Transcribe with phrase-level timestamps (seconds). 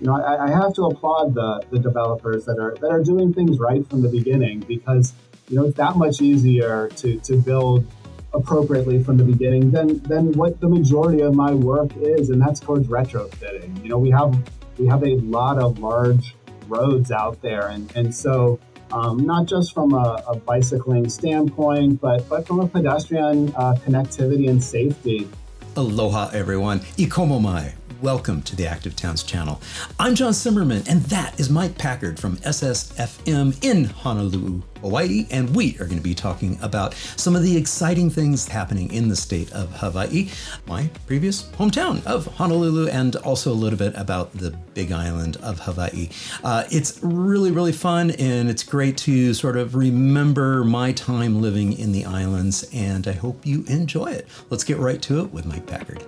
[0.00, 3.32] you know, I, I have to applaud the, the developers that are that are doing
[3.32, 5.12] things right from the beginning because
[5.48, 7.86] you know it's that much easier to, to build
[8.34, 12.60] appropriately from the beginning than than what the majority of my work is, and that's
[12.60, 13.82] towards retrofitting.
[13.82, 14.36] You know, we have
[14.78, 16.34] we have a lot of large
[16.66, 18.58] roads out there, and and so
[18.92, 24.48] um, not just from a, a, bicycling standpoint, but but from a pedestrian uh, connectivity
[24.48, 25.28] and safety.
[25.76, 26.80] Aloha, everyone.
[26.98, 27.74] Ikomo mai.
[28.04, 29.62] Welcome to the Active Towns channel.
[29.98, 35.76] I'm John Simmerman, and that is Mike Packard from SSFM in Honolulu, Hawaii, and we
[35.76, 39.50] are going to be talking about some of the exciting things happening in the state
[39.52, 40.28] of Hawaii,
[40.66, 45.60] my previous hometown of Honolulu, and also a little bit about the big island of
[45.60, 46.10] Hawaii.
[46.44, 51.72] Uh, it's really, really fun, and it's great to sort of remember my time living
[51.72, 54.28] in the islands, and I hope you enjoy it.
[54.50, 56.04] Let's get right to it with Mike Packard.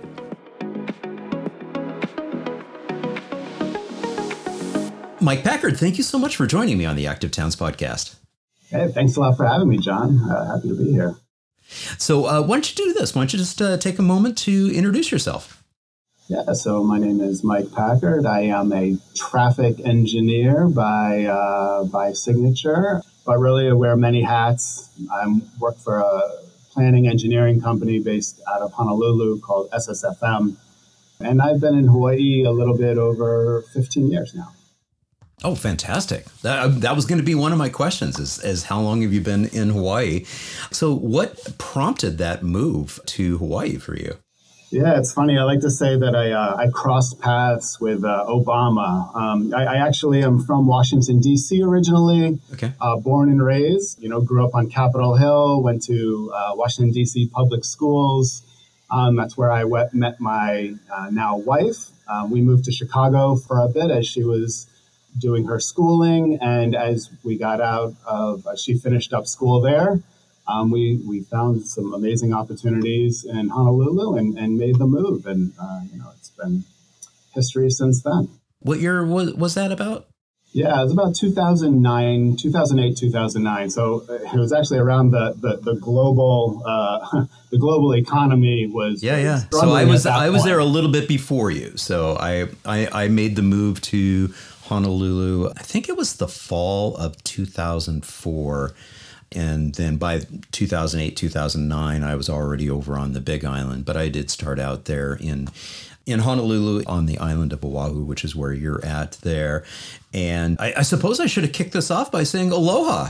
[5.19, 8.15] Mike Packard, thank you so much for joining me on the Active Towns podcast.
[8.69, 10.19] Hey, thanks a lot for having me, John.
[10.19, 11.15] Uh, happy to be here.
[11.97, 13.15] So, uh, why don't you do this?
[13.15, 15.63] Why don't you just uh, take a moment to introduce yourself?
[16.27, 18.25] Yeah, so my name is Mike Packard.
[18.25, 24.89] I am a traffic engineer by uh, by signature, but really I wear many hats.
[25.11, 26.21] I work for a
[26.71, 30.57] planning engineering company based out of Honolulu called SSFM,
[31.21, 34.51] and I've been in Hawaii a little bit over 15 years now.
[35.43, 36.25] Oh, fantastic!
[36.41, 39.03] That, uh, that was going to be one of my questions: is, is how long
[39.03, 40.23] have you been in Hawaii?
[40.71, 44.17] So, what prompted that move to Hawaii for you?
[44.71, 45.37] Yeah, it's funny.
[45.37, 49.15] I like to say that I uh, I crossed paths with uh, Obama.
[49.15, 51.61] Um, I, I, actually am from Washington D.C.
[51.61, 52.39] originally.
[52.53, 52.73] Okay.
[52.81, 54.01] Uh, born and raised.
[54.01, 55.61] You know, grew up on Capitol Hill.
[55.61, 57.29] Went to uh, Washington D.C.
[57.31, 58.41] public schools.
[58.89, 61.89] Um, that's where I wet, met my uh, now wife.
[62.09, 64.67] Um, we moved to Chicago for a bit as she was
[65.17, 66.39] doing her schooling.
[66.41, 70.01] And as we got out of, uh, she finished up school there.
[70.47, 75.25] Um, we, we found some amazing opportunities in Honolulu and, and made the move.
[75.25, 76.63] And, uh, you know, it's been
[77.33, 78.29] history since then.
[78.59, 80.07] What year was, was that about?
[80.53, 83.69] Yeah, it was about 2009, 2008, 2009.
[83.69, 89.03] So uh, it was actually around the the, the global uh, the global economy was
[89.03, 89.41] yeah yeah.
[89.51, 91.75] So I was I was there a little bit before you.
[91.75, 94.33] So I, I I made the move to
[94.67, 95.49] Honolulu.
[95.55, 98.73] I think it was the fall of 2004.
[99.33, 103.85] And then by 2008, 2009, I was already over on the Big Island.
[103.85, 105.49] But I did start out there in
[106.05, 109.65] in Honolulu on the island of Oahu, which is where you're at there.
[110.13, 113.09] And I, I suppose I should have kicked this off by saying aloha.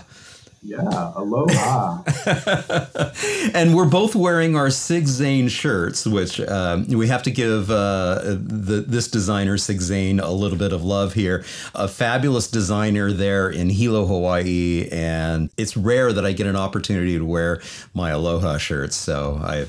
[0.68, 2.04] Yeah, aloha.
[3.54, 8.20] and we're both wearing our Sig Zane shirts, which um, we have to give uh,
[8.26, 11.46] the, this designer, Sig Zane, a little bit of love here.
[11.74, 14.90] A fabulous designer there in Hilo, Hawaii.
[14.92, 17.62] And it's rare that I get an opportunity to wear
[17.94, 18.98] my aloha shirts.
[18.98, 19.68] So I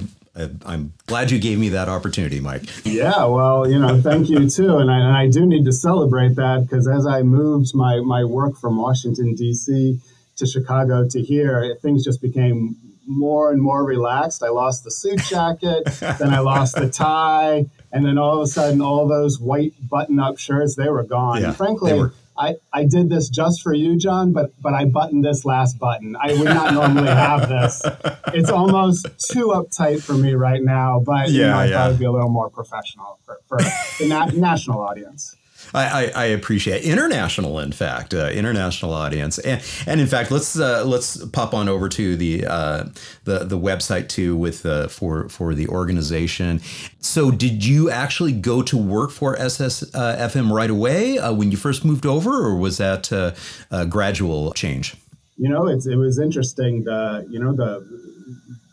[0.67, 2.63] I'm glad you gave me that opportunity, Mike.
[2.85, 6.37] Yeah, well, you know, thank you too, and I, and I do need to celebrate
[6.37, 10.01] that because as I moved my my work from Washington D.C
[10.39, 12.77] to Chicago to here, things just became
[13.07, 14.43] more and more relaxed.
[14.43, 15.85] I lost the suit jacket,
[16.19, 20.39] then I lost the tie, and then all of a sudden, all those white button-up
[20.39, 21.41] shirts they were gone.
[21.43, 25.25] Yeah, frankly, were- I, I did this just for you, John, but but I buttoned
[25.25, 26.15] this last button.
[26.17, 27.83] I would not normally have this.
[28.35, 31.73] It's almost too uptight for me right now, but yeah, you know, I yeah.
[31.73, 35.35] thought it'd be a little more professional for, for the na- national audience.
[35.75, 40.85] I, I, appreciate international, in fact, uh, international audience, and, and in fact, let's uh,
[40.85, 42.85] let's pop on over to the uh,
[43.25, 46.61] the the website too with uh, for for the organization.
[47.01, 51.85] So, did you actually go to work for SSFM right away uh, when you first
[51.85, 53.33] moved over, or was that uh,
[53.71, 54.97] a gradual change?
[55.37, 56.85] You know, it was interesting.
[56.85, 57.87] The you know the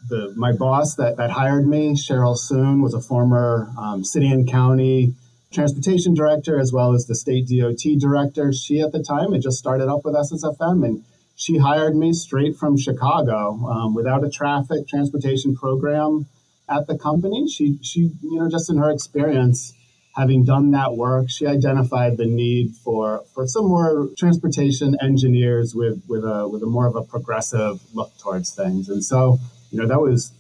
[0.10, 4.50] the my boss that that hired me, Cheryl Soon, was a former um, city and
[4.50, 5.14] county
[5.56, 8.54] transportation director as well as the state DOT director.
[8.54, 11.04] She at the time had just started up with SSFM and
[11.36, 16.28] she hired me straight from Chicago um, without a traffic transportation program
[16.70, 17.48] at the company.
[17.48, 19.74] She, she, you know, just in her experience,
[20.16, 26.02] having done that work, she identified the need for, for some more transportation engineers with,
[26.08, 28.88] with a, with a more of a progressive look towards things.
[28.88, 29.40] And so,
[29.72, 30.32] you know, that was,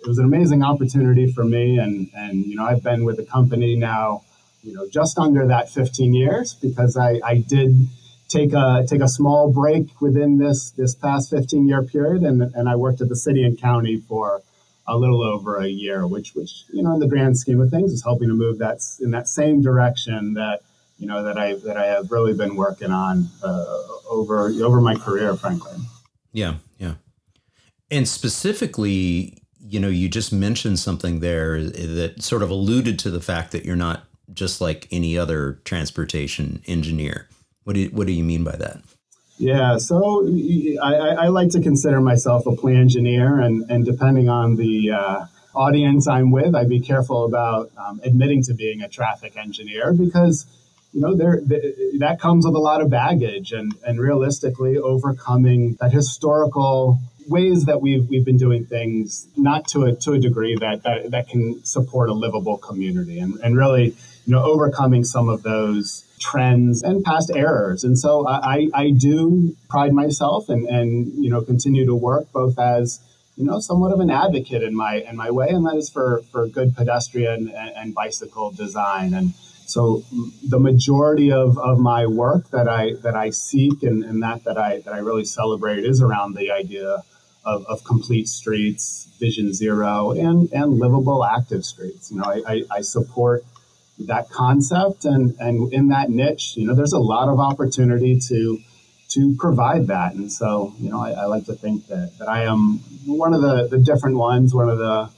[0.00, 1.78] it was an amazing opportunity for me.
[1.78, 4.22] And, and, you know, I've been with the company now
[4.62, 7.88] you know, just under that 15 years because I, I did
[8.28, 12.68] take a take a small break within this this past 15 year period and, and
[12.68, 14.42] I worked at the city and county for
[14.86, 17.92] a little over a year, which which you know in the grand scheme of things
[17.92, 20.60] is helping to move that in that same direction that
[21.00, 23.78] you know, that I that I have really been working on uh,
[24.08, 25.72] over over my career, frankly.
[26.32, 26.94] Yeah, yeah.
[27.90, 33.20] And specifically, you know, you just mentioned something there that sort of alluded to the
[33.20, 37.28] fact that you're not just like any other transportation engineer.
[37.64, 38.80] What do you, what do you mean by that?
[39.38, 40.26] Yeah, so
[40.82, 45.24] I, I like to consider myself a plan engineer, and, and depending on the uh,
[45.54, 50.46] audience I'm with, I'd be careful about um, admitting to being a traffic engineer because
[50.92, 51.40] you know there
[52.00, 56.98] that comes with a lot of baggage, and and realistically overcoming that historical
[57.28, 61.10] ways that we've we've been doing things not to a to a degree that that,
[61.12, 66.04] that can support a livable community, and and really you know overcoming some of those
[66.20, 67.82] trends and past errors.
[67.82, 72.58] And so I, I do pride myself and, and, you know, continue to work both
[72.58, 73.00] as,
[73.36, 75.48] you know, somewhat of an advocate in my, in my way.
[75.48, 79.14] And that is for, for good pedestrian and, and bicycle design.
[79.14, 79.32] And
[79.64, 80.04] so
[80.46, 84.58] the majority of, of my work that I, that I seek and, and that, that
[84.58, 87.02] I, that I really celebrate is around the idea
[87.46, 92.10] of, of complete streets, vision zero, and, and livable active streets.
[92.10, 93.42] You know, I, I, I support
[94.06, 98.58] that concept and and in that niche you know there's a lot of opportunity to
[99.08, 100.14] to provide that.
[100.14, 103.42] And so you know i, I like to think that, that i am one of
[103.42, 105.10] the the different ones one of the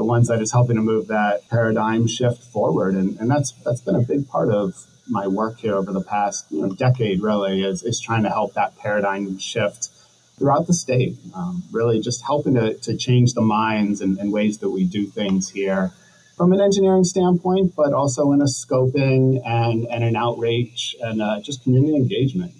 [0.00, 2.94] the ones that is helping to move that paradigm shift forward.
[2.94, 6.46] And and that's that's been a big part of my work here over the past
[6.50, 9.90] you know decade really is, is trying to help that paradigm shift
[10.38, 11.18] throughout the state.
[11.34, 15.06] Um, really just helping to, to change the minds and, and ways that we do
[15.06, 15.92] things here
[16.40, 21.38] from an engineering standpoint, but also in a scoping and, and an outreach and uh,
[21.42, 22.50] just community engagement.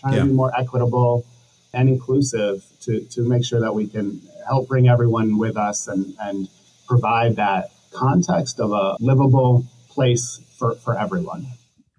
[0.00, 0.18] Trying yeah.
[0.22, 1.24] to be more equitable
[1.72, 6.16] and inclusive to, to make sure that we can help bring everyone with us and,
[6.18, 6.48] and
[6.88, 11.46] provide that context of a livable place for, for everyone.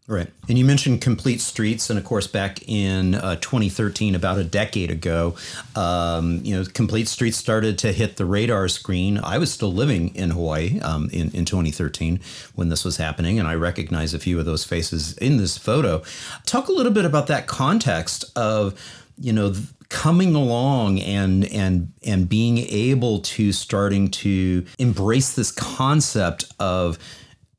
[0.09, 0.27] Right.
[0.47, 1.91] And you mentioned Complete Streets.
[1.91, 5.35] And of course, back in uh, 2013, about a decade ago,
[5.75, 9.19] um, you know, Complete Streets started to hit the radar screen.
[9.19, 12.19] I was still living in Hawaii um, in, in 2013
[12.55, 13.37] when this was happening.
[13.37, 16.01] And I recognize a few of those faces in this photo.
[16.47, 18.73] Talk a little bit about that context of,
[19.15, 19.53] you know,
[19.89, 26.97] coming along and and and being able to starting to embrace this concept of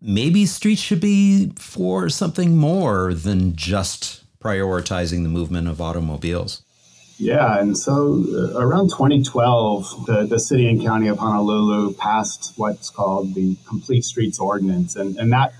[0.00, 6.62] maybe streets should be for something more than just prioritizing the movement of automobiles.
[7.18, 12.88] Yeah, and so uh, around 2012, the, the city and county of Honolulu passed what's
[12.88, 15.52] called the Complete Streets Ordinance, and, and that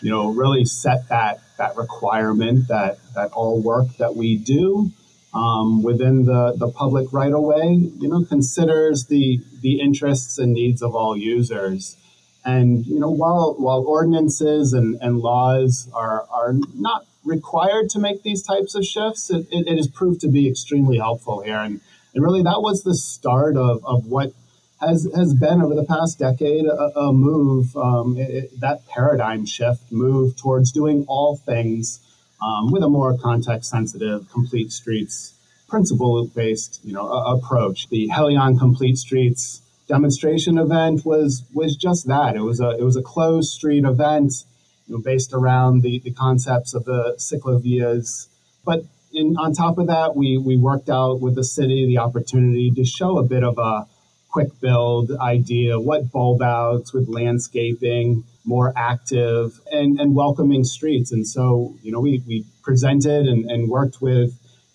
[0.00, 4.90] you know really set that that requirement that that all work that we do
[5.34, 10.52] um, within the, the public right of way, you know, considers the the interests and
[10.52, 11.96] needs of all users.
[12.44, 18.22] And you know, while while ordinances and, and laws are are not required to make
[18.22, 21.58] these types of shifts, it, it, it has proved to be extremely helpful here.
[21.58, 21.80] And
[22.14, 24.32] and really, that was the start of, of what
[24.80, 29.92] has has been over the past decade a, a move um, it, that paradigm shift
[29.92, 32.00] move towards doing all things
[32.42, 35.34] um, with a more context sensitive, complete streets
[35.72, 37.88] principle based you know approach.
[37.88, 42.36] The Helion Complete Streets demonstration event was was just that.
[42.36, 44.44] It was a it was a closed street event,
[44.86, 48.28] you know, based around the, the concepts of the ciclovias.
[48.64, 52.70] But in, on top of that, we we worked out with the city the opportunity
[52.70, 53.86] to show a bit of a
[54.32, 61.12] quick build idea, what bulb outs with landscaping, more active and, and welcoming streets.
[61.12, 64.32] And so, you know, we, we presented and, and worked with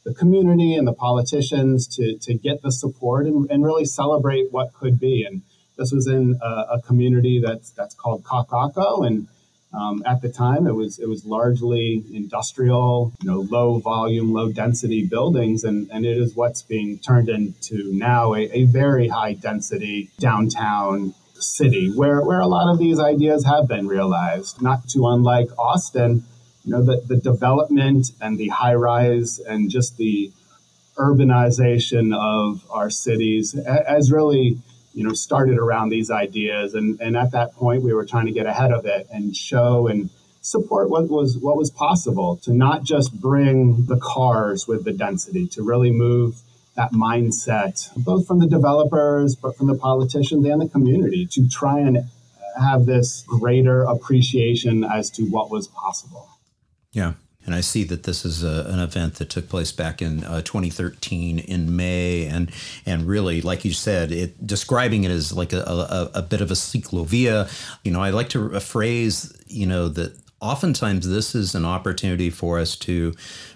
[0.07, 4.73] the community and the politicians to, to get the support and, and really celebrate what
[4.73, 5.25] could be.
[5.27, 5.41] And
[5.77, 9.27] this was in a, a community that's that's called Kakaako, and
[9.73, 14.49] um, at the time it was it was largely industrial, you know, low volume, low
[14.49, 19.33] density buildings, and, and it is what's being turned into now a, a very high
[19.33, 25.05] density downtown city where, where a lot of these ideas have been realized, not too
[25.05, 26.23] unlike Austin
[26.67, 30.33] you know, the, the development and the high rise and just the
[30.97, 34.59] urbanization of our cities has really,
[34.93, 36.73] you know, started around these ideas.
[36.73, 39.87] And, and at that point, we were trying to get ahead of it and show
[39.87, 40.09] and
[40.41, 45.47] support what was what was possible to not just bring the cars with the density,
[45.47, 46.41] to really move
[46.75, 51.79] that mindset, both from the developers, but from the politicians and the community, to try
[51.79, 52.09] and
[52.59, 56.27] have this greater appreciation as to what was possible.
[56.97, 57.13] Yeah.
[57.45, 60.41] And I see that this is a, an event that took place back in uh,
[60.41, 62.51] 2013 in May, and
[62.87, 66.49] and really, like you said, it describing it as like a, a, a bit of
[66.49, 67.47] a ciclovia.
[67.85, 72.59] You know, I like to phrase, you know, that oftentimes this is an opportunity for
[72.59, 73.13] us to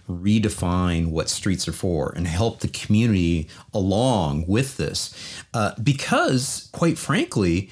[0.08, 5.14] redefine what streets are for and help the community along with this.
[5.54, 7.70] Uh, because, quite frankly,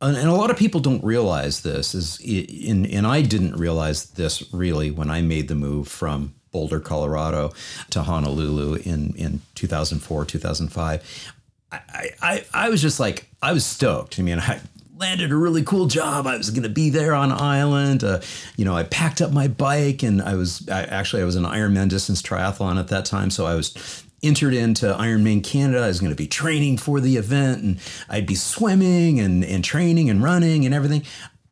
[0.00, 4.52] and, a lot of people don't realize this is in, and I didn't realize this
[4.52, 7.52] really when I made the move from Boulder, Colorado
[7.90, 11.32] to Honolulu in, in 2004, 2005.
[11.70, 14.18] I, I, I was just like, I was stoked.
[14.18, 14.60] I mean, I
[14.96, 16.26] landed a really cool job.
[16.26, 18.02] I was going to be there on island.
[18.02, 18.20] Uh,
[18.56, 21.44] you know, I packed up my bike and I was I, actually I was an
[21.44, 25.84] Ironman distance triathlon at that time, so I was entered into Ironman Canada.
[25.84, 29.64] I was going to be training for the event and I'd be swimming and and
[29.64, 31.04] training and running and everything.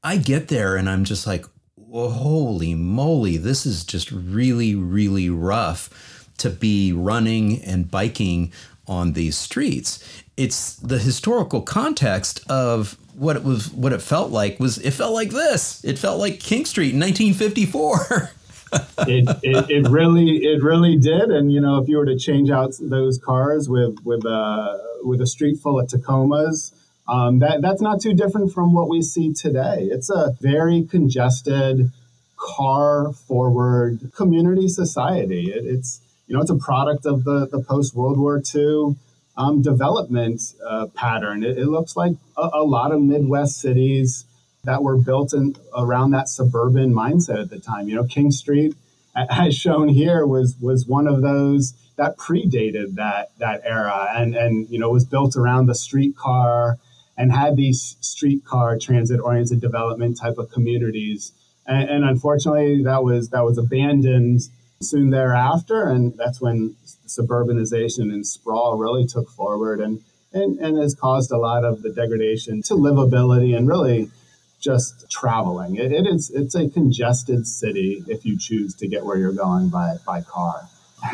[0.02, 1.44] I get there and I'm just like,
[1.92, 8.52] holy moly, this is just really really rough to be running and biking
[8.86, 10.22] on these streets.
[10.36, 15.14] It's the historical context of what it was what it felt like was it felt
[15.14, 15.82] like this.
[15.84, 18.32] It felt like King Street in 1954.
[18.72, 21.30] it, it, it, really it really did.
[21.30, 25.20] And you know if you were to change out those cars with with a with
[25.20, 26.72] a street full of tacomas
[27.08, 29.88] um, that that's not too different from what we see today.
[29.90, 31.92] It's a very congested
[32.36, 35.52] car forward community society.
[35.52, 38.96] It, it's you know it's a product of the the post world war ii
[39.36, 41.44] um, development uh, pattern.
[41.44, 44.24] It, it, looks like a, a, lot of Midwest cities
[44.66, 47.88] that were built in around that suburban mindset at the time.
[47.88, 48.76] You know, King Street,
[49.16, 54.68] as shown here, was was one of those that predated that that era, and and
[54.68, 56.78] you know was built around the streetcar
[57.16, 61.32] and had these streetcar transit oriented development type of communities.
[61.66, 64.42] And, and unfortunately, that was that was abandoned
[64.82, 70.00] soon thereafter, and that's when suburbanization and sprawl really took forward and,
[70.32, 74.10] and, and has caused a lot of the degradation to livability and really
[74.60, 75.76] just traveling.
[75.76, 79.68] It, it is it's a congested city if you choose to get where you're going
[79.68, 80.68] by by car.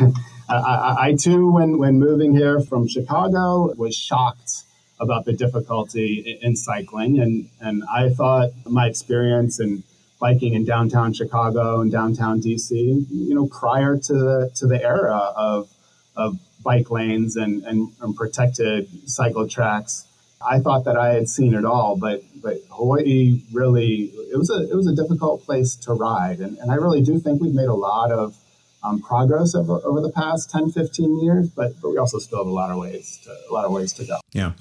[0.49, 4.63] I, I, I, too, when when moving here from Chicago, was shocked
[4.99, 9.83] about the difficulty in, in cycling, and and I thought my experience and
[10.19, 15.33] biking in downtown Chicago and downtown DC, you know, prior to the to the era
[15.35, 15.69] of
[16.15, 20.05] of bike lanes and, and, and protected cycle tracks.
[20.45, 24.69] I thought that I had seen it all, but but Hawaii really it was a
[24.69, 27.69] it was a difficult place to ride, and, and I really do think we've made
[27.69, 28.35] a lot of
[28.83, 32.47] um, progress over, over the past 10, 15 years, but, but we also still have
[32.47, 34.19] a lot of ways to, a lot of ways to go.
[34.33, 34.53] Yeah.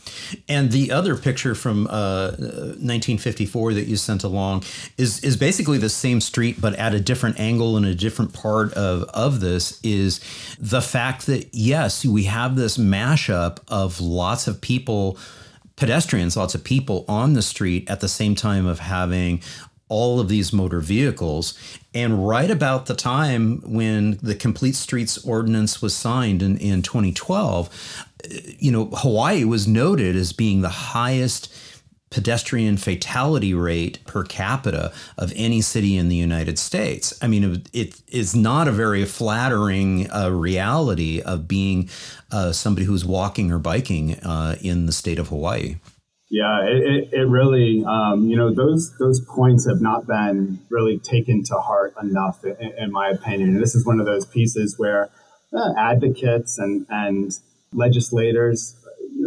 [0.48, 4.62] And the other picture from uh, 1954 that you sent along
[4.96, 8.72] is, is basically the same street, but at a different angle and a different part
[8.74, 10.20] of, of this is
[10.58, 15.18] the fact that, yes, we have this mashup of lots of people
[15.76, 19.42] pedestrians, lots of people on the street at the same time of having
[19.88, 21.52] all of these motor vehicles.
[21.94, 28.06] And right about the time when the Complete Streets Ordinance was signed in, in 2012,
[28.24, 31.52] eh, you know, Hawaii was noted as being the highest
[32.12, 37.18] pedestrian fatality rate per capita of any city in the United States.
[37.22, 41.88] I mean, it, it is not a very flattering uh, reality of being
[42.30, 45.76] uh, somebody who's walking or biking uh, in the state of Hawaii.
[46.30, 51.44] Yeah, it, it, really, um, you know, those those points have not been really taken
[51.44, 53.50] to heart enough, in, in my opinion.
[53.50, 55.10] And this is one of those pieces where
[55.52, 57.38] uh, advocates and and
[57.74, 58.76] legislators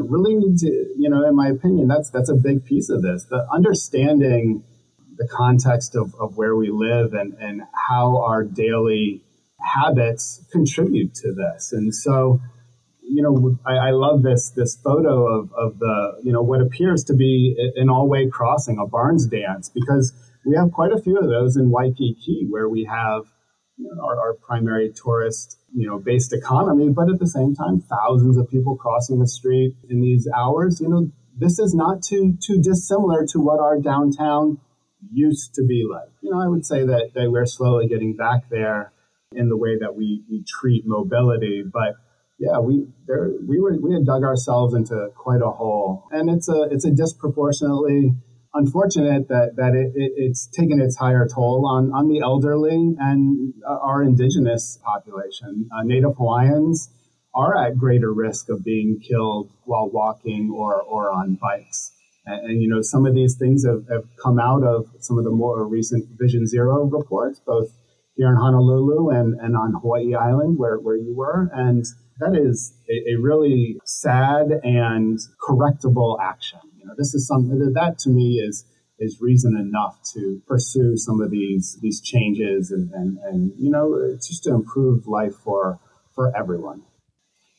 [0.04, 3.25] really need to, you know, in my opinion, that's that's a big piece of this.
[3.25, 4.64] The understanding
[5.18, 9.24] the context of, of where we live and, and how our daily
[9.60, 11.72] habits contribute to this.
[11.72, 12.42] And so,
[13.02, 17.04] you know, I, I, love this this photo of, of the you know what appears
[17.06, 20.12] to be an all way crossing, a Barnes dance, because
[20.46, 23.25] we have quite a few of those in Waikiki, where we have
[24.01, 28.50] our, our primary tourist you know based economy, but at the same time, thousands of
[28.50, 30.79] people crossing the street in these hours.
[30.82, 34.60] You know, this is not too too dissimilar to what our downtown
[35.12, 36.10] used to be like.
[36.22, 38.91] You know, I would say that, that we're slowly getting back there
[39.34, 41.96] in the way that we, we treat mobility, but
[42.39, 46.50] yeah, we there we were we had dug ourselves into quite a hole, and it's
[46.50, 48.13] a it's a disproportionately
[48.55, 53.53] unfortunate that that it, it, it's taken its higher toll on on the elderly and
[53.67, 55.69] our indigenous population.
[55.75, 56.89] Uh, Native Hawaiians
[57.33, 61.91] are at greater risk of being killed while walking or or on bikes.
[62.25, 65.25] And, and, you know, some of these things have, have come out of some of
[65.25, 67.69] the more recent Vision Zero reports, both
[68.15, 71.51] here in Honolulu and, and on Hawaii Island, where, where you were.
[71.53, 71.85] And
[72.19, 76.59] that is a, a really sad and correctable action.
[76.86, 78.65] Know, this is something that, to me is
[78.98, 84.15] is reason enough to pursue some of these these changes and and, and you know
[84.15, 85.80] just to improve life for
[86.13, 86.84] for everyone.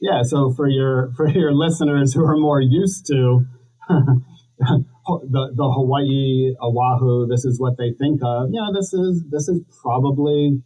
[0.00, 3.44] Yeah, so for your for your listeners who are more used to
[3.88, 8.48] the the Hawaii Oahu, this is what they think of.
[8.50, 10.62] You know, this is this is probably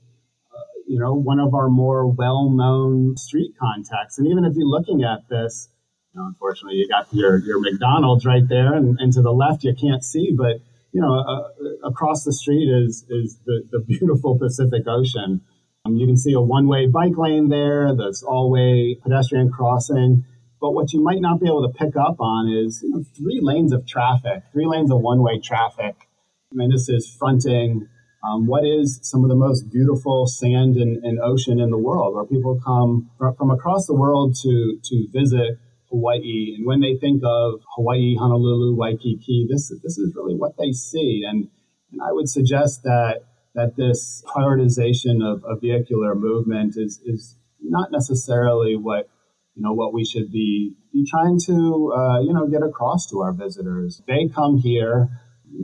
[0.50, 4.18] uh, you know one of our more well known street contexts.
[4.18, 5.68] And even if you're looking at this,
[6.14, 9.64] you know, unfortunately, you got your your McDonald's right there, and, and to the left
[9.64, 10.60] you can't see, but
[10.92, 15.42] you know, uh, across the street is is the, the beautiful Pacific Ocean.
[15.84, 20.24] Um, you can see a one way bike lane there, that's all way pedestrian crossing.
[20.60, 23.40] But what you might not be able to pick up on is you know, three
[23.40, 25.94] lanes of traffic, three lanes of one way traffic.
[26.52, 27.88] I mean, this is fronting
[28.22, 32.14] um, what is some of the most beautiful sand and, and, ocean in the world,
[32.14, 35.58] where people come from across the world to, to visit
[35.90, 36.54] Hawaii.
[36.56, 41.22] And when they think of Hawaii, Honolulu, Waikiki, this, this is really what they see.
[41.28, 41.48] And,
[41.92, 47.90] and I would suggest that that this prioritization of, of vehicular movement is, is not
[47.90, 49.08] necessarily what
[49.54, 53.20] you know what we should be be trying to uh, you know get across to
[53.20, 54.02] our visitors.
[54.06, 55.08] They come here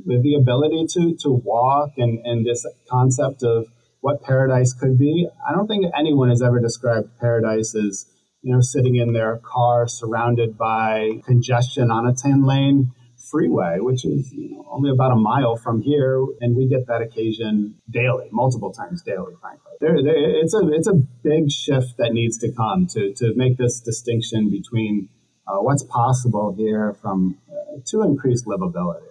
[0.04, 3.66] with the ability to to walk and and this concept of
[4.00, 5.28] what paradise could be.
[5.48, 8.06] I don't think anyone has ever described paradise as
[8.46, 12.92] you know sitting in their car surrounded by congestion on a ten lane
[13.28, 17.02] freeway, which is you know, only about a mile from here, and we get that
[17.02, 19.72] occasion daily, multiple times daily, frankly.
[19.80, 23.58] There, there, it's a it's a big shift that needs to come to to make
[23.58, 25.08] this distinction between
[25.48, 29.02] uh, what's possible here from uh, to increase livability.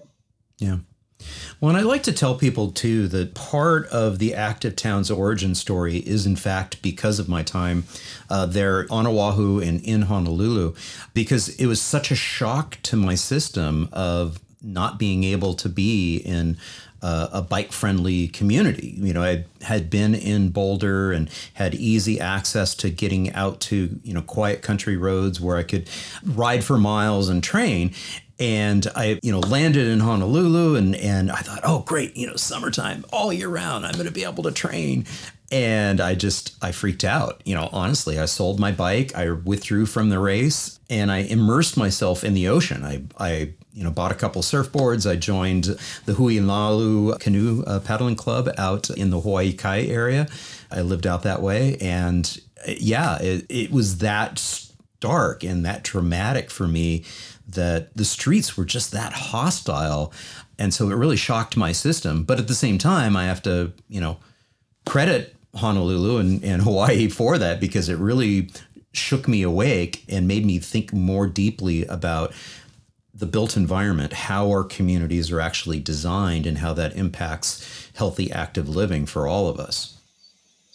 [0.59, 0.77] Yeah.
[1.59, 5.55] Well, and I like to tell people too that part of the Active Town's origin
[5.55, 7.85] story is, in fact, because of my time
[8.29, 10.75] uh, there on Oahu and in Honolulu,
[11.13, 16.17] because it was such a shock to my system of not being able to be
[16.17, 16.57] in
[17.01, 18.95] uh, a bike friendly community.
[18.97, 23.99] You know, I had been in Boulder and had easy access to getting out to,
[24.03, 25.87] you know, quiet country roads where I could
[26.23, 27.93] ride for miles and train
[28.39, 32.35] and I, you know, landed in Honolulu and and I thought, oh great, you know,
[32.35, 35.05] summertime all year round, I'm going to be able to train.
[35.51, 37.41] And I just I freaked out.
[37.45, 41.77] You know, honestly, I sold my bike, I withdrew from the race, and I immersed
[41.77, 42.83] myself in the ocean.
[42.83, 45.09] I I you know bought a couple surfboards.
[45.09, 50.27] I joined the Hui Nalu Canoe uh, Paddling Club out in the Hawaii Kai area.
[50.71, 56.49] I lived out that way, and yeah, it, it was that stark and that traumatic
[56.49, 57.03] for me
[57.47, 60.11] that the streets were just that hostile.
[60.57, 62.23] And so it really shocked my system.
[62.23, 64.17] But at the same time, I have to, you know,
[64.85, 68.49] credit Honolulu and, and Hawaii for that because it really
[68.93, 72.33] shook me awake and made me think more deeply about
[73.13, 78.67] the built environment, how our communities are actually designed, and how that impacts healthy, active
[78.67, 79.97] living for all of us.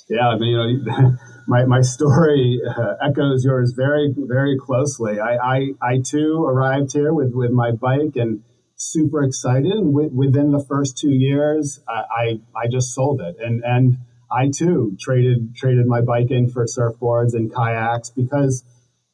[0.08, 5.18] Yeah, I mean, you know, my, my story uh, echoes yours very, very closely.
[5.18, 8.42] I, I, I too arrived here with, with my bike and
[8.76, 9.66] super excited.
[9.66, 13.36] And w- within the first two years, I, I, I, just sold it.
[13.38, 13.98] And, and
[14.32, 18.64] I too traded, traded my bike in for surfboards and kayaks because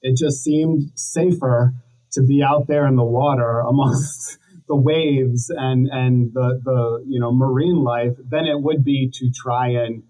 [0.03, 1.75] it just seemed safer
[2.13, 7.21] to be out there in the water amongst the waves and, and the, the, you
[7.21, 10.03] know, marine life than it would be to try and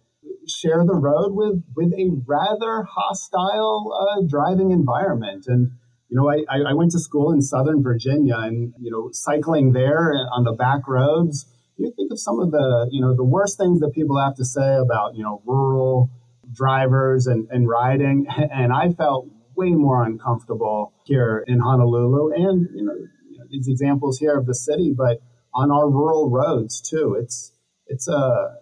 [0.48, 5.44] share the road with with a rather hostile uh, driving environment.
[5.46, 5.72] And
[6.08, 10.12] you know, I, I went to school in Southern Virginia, and you know, cycling there
[10.32, 11.46] on the back roads.
[11.76, 14.44] You think of some of the you know the worst things that people have to
[14.44, 16.10] say about you know rural
[16.52, 22.84] drivers and, and riding, and I felt way more uncomfortable here in Honolulu, and you
[22.84, 22.94] know,
[23.30, 25.18] you know these examples here of the city, but
[25.54, 27.16] on our rural roads too.
[27.20, 27.52] It's
[27.88, 28.56] it's a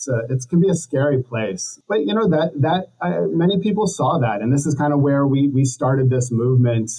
[0.00, 1.80] it's a, it can be a scary place.
[1.88, 5.00] But you know that that uh, many people saw that, and this is kind of
[5.00, 6.90] where we we started this movement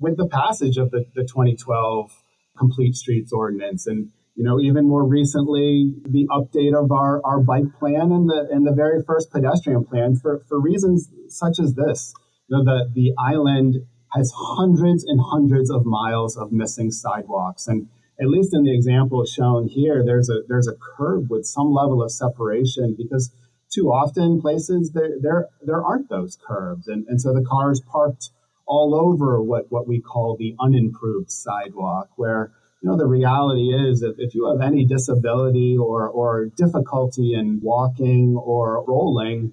[0.00, 2.10] with the passage of the, the 2012
[2.58, 7.78] Complete Streets Ordinance, and you know even more recently the update of our, our bike
[7.78, 12.12] plan and the and the very first pedestrian plan for for reasons such as this.
[12.48, 13.76] You know the the island
[14.14, 17.88] has hundreds and hundreds of miles of missing sidewalks and
[18.20, 22.02] at least in the example shown here, there's a there's a curb with some level
[22.02, 23.30] of separation because
[23.70, 28.30] too often places there there there aren't those curbs, and and so the cars parked
[28.66, 32.52] all over what what we call the unimproved sidewalk, where
[32.82, 37.60] you know the reality is if, if you have any disability or or difficulty in
[37.62, 39.52] walking or rolling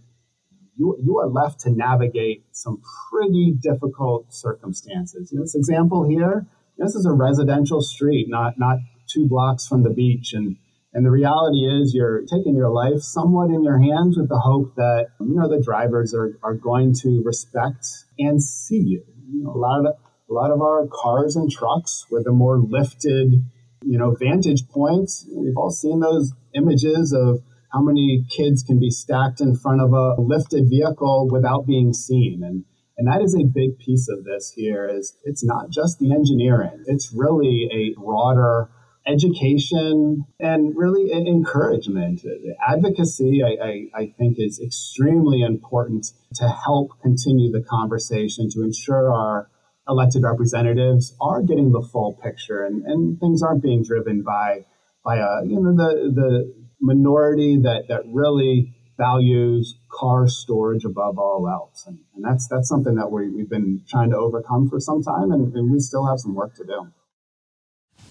[0.77, 5.31] you, you are left to navigate some pretty difficult circumstances.
[5.31, 6.45] You know, this example here,
[6.77, 10.33] this is a residential street, not not two blocks from the beach.
[10.33, 10.57] And,
[10.93, 14.75] and the reality is you're taking your life somewhat in your hands with the hope
[14.75, 17.85] that, you know, the drivers are, are going to respect
[18.17, 19.03] and see you.
[19.31, 19.95] you know, a lot of
[20.29, 23.43] a lot of our cars and trucks with the more lifted,
[23.83, 25.27] you know, vantage points.
[25.31, 29.93] We've all seen those images of how many kids can be stacked in front of
[29.93, 32.41] a lifted vehicle without being seen.
[32.43, 32.65] And
[32.97, 36.83] and that is a big piece of this here is it's not just the engineering.
[36.87, 38.69] It's really a broader
[39.07, 42.21] education and really encouragement.
[42.67, 49.13] Advocacy, I, I, I, think, is extremely important to help continue the conversation to ensure
[49.13, 49.49] our
[49.87, 54.65] elected representatives are getting the full picture and, and things aren't being driven by
[55.03, 61.47] by a you know the the minority that that really values car storage above all
[61.49, 61.85] else.
[61.87, 65.31] And, and that's that's something that we, we've been trying to overcome for some time,
[65.31, 66.87] and, and we still have some work to do.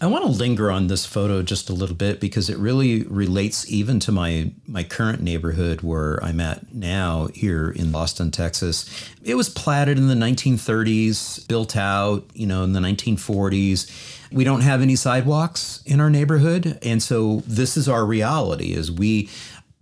[0.01, 3.71] I want to linger on this photo just a little bit because it really relates
[3.71, 8.91] even to my my current neighborhood where I'm at now here in Austin, Texas.
[9.23, 13.91] It was platted in the 1930s, built out, you know, in the 1940s.
[14.33, 18.91] We don't have any sidewalks in our neighborhood, and so this is our reality is
[18.91, 19.31] we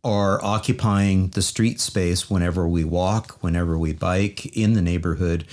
[0.05, 5.45] are occupying the street space whenever we walk, whenever we bike in the neighborhood.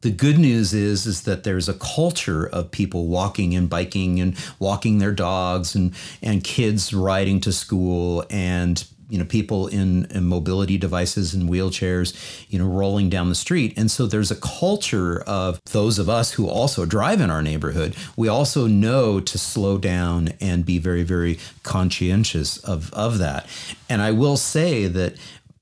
[0.00, 4.34] The good news is is that there's a culture of people walking and biking and
[4.58, 10.24] walking their dogs and and kids riding to school and you know people in, in,
[10.24, 12.14] mobility devices and wheelchairs
[12.48, 13.74] you know rolling down the street.
[13.76, 17.96] And so there's a culture of those of us who also drive in our neighborhood
[18.16, 23.46] we also know to slow down and be very very conscientious of of that.
[23.88, 25.16] And i will say that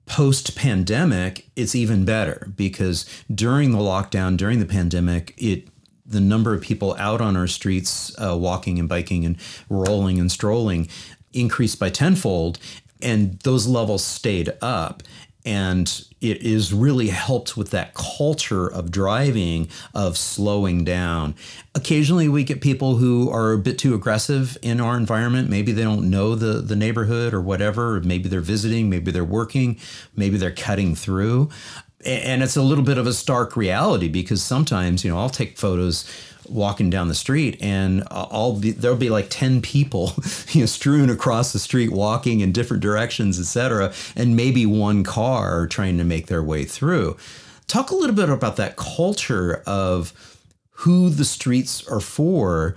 [0.08, 5.68] post pandemic it's even better because during the lockdown during the pandemic it
[6.06, 9.36] the number of people out on our streets uh, walking and biking and
[9.68, 10.88] rolling and strolling
[11.34, 12.58] increased by tenfold
[13.02, 15.02] and those levels stayed up.
[15.44, 15.88] And
[16.20, 21.34] it is really helped with that culture of driving of slowing down.
[21.74, 25.48] Occasionally we get people who are a bit too aggressive in our environment.
[25.48, 28.00] Maybe they don't know the the neighborhood or whatever.
[28.00, 29.78] Maybe they're visiting maybe they're working
[30.16, 31.50] maybe they're cutting through.
[32.04, 35.56] And it's a little bit of a stark reality because sometimes you know I'll take
[35.56, 36.04] photos
[36.48, 40.14] walking down the street and uh, I'll be there'll be like 10 people
[40.50, 45.66] you know strewn across the street walking in different directions etc and maybe one car
[45.66, 47.16] trying to make their way through.
[47.66, 50.12] Talk a little bit about that culture of
[50.70, 52.76] who the streets are for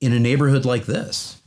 [0.00, 1.40] in a neighborhood like this.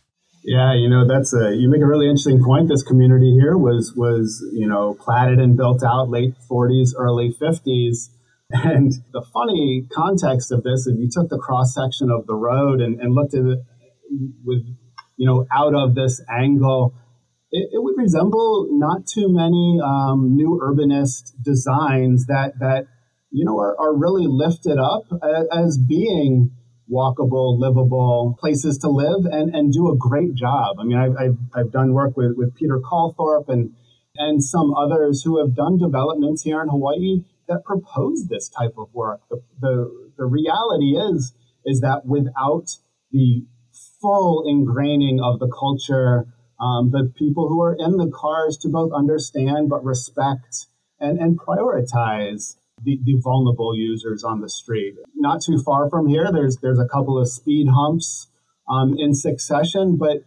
[0.43, 2.67] Yeah you know that's a you make a really interesting point.
[2.67, 8.09] This community here was was you know platted and built out late 40s early 50s
[8.53, 12.81] and the funny context of this, if you took the cross section of the road
[12.81, 13.59] and, and looked at it
[14.43, 14.63] with,
[15.17, 16.93] you know, out of this angle,
[17.51, 22.85] it, it would resemble not too many um, new urbanist designs that that
[23.29, 25.03] you know are, are really lifted up
[25.51, 26.51] as being
[26.91, 30.75] walkable, livable places to live and, and do a great job.
[30.79, 33.71] I mean, I've, I've, I've done work with, with Peter Calthorpe and,
[34.17, 38.93] and some others who have done developments here in Hawaii that propose this type of
[38.93, 39.21] work.
[39.29, 41.33] The, the, the reality is,
[41.65, 42.77] is that without
[43.11, 43.45] the
[44.01, 46.27] full ingraining of the culture,
[46.59, 50.67] um, the people who are in the cars to both understand but respect
[50.99, 54.95] and, and prioritize the, the vulnerable users on the street.
[55.15, 58.27] Not too far from here, there's there's a couple of speed humps
[58.69, 60.23] um, in succession, but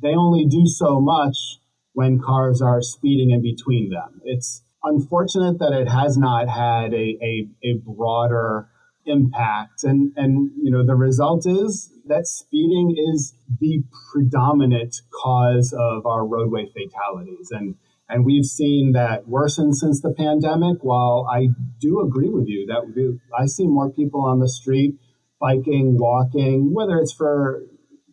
[0.00, 1.58] they only do so much
[1.92, 4.20] when cars are speeding in between them.
[4.24, 8.68] It's unfortunate that it has not had a, a, a broader
[9.04, 9.84] impact.
[9.84, 16.26] And, and, you know, the result is that speeding is the predominant cause of our
[16.26, 17.50] roadway fatalities.
[17.50, 17.74] And,
[18.08, 20.78] and we've seen that worsen since the pandemic.
[20.82, 21.48] While I
[21.80, 24.94] do agree with you that we, I see more people on the street
[25.40, 27.62] biking, walking, whether it's for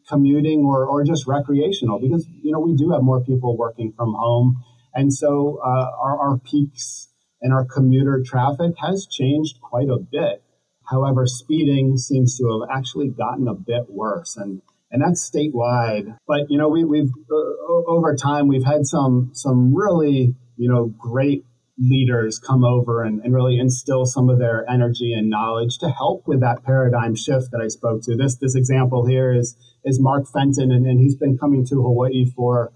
[0.09, 4.13] commuting or, or just recreational, because, you know, we do have more people working from
[4.13, 7.09] home and so uh, our, our peaks
[7.41, 10.43] and our commuter traffic has changed quite a bit.
[10.89, 14.35] However, speeding seems to have actually gotten a bit worse.
[14.37, 14.61] And
[14.93, 16.17] and that's statewide.
[16.27, 20.93] But you know, we, we've uh, over time we've had some some really you know
[20.97, 21.45] great
[21.79, 26.27] leaders come over and, and really instill some of their energy and knowledge to help
[26.27, 28.15] with that paradigm shift that I spoke to.
[28.15, 32.25] This this example here is is Mark Fenton, and, and he's been coming to Hawaii
[32.35, 32.71] for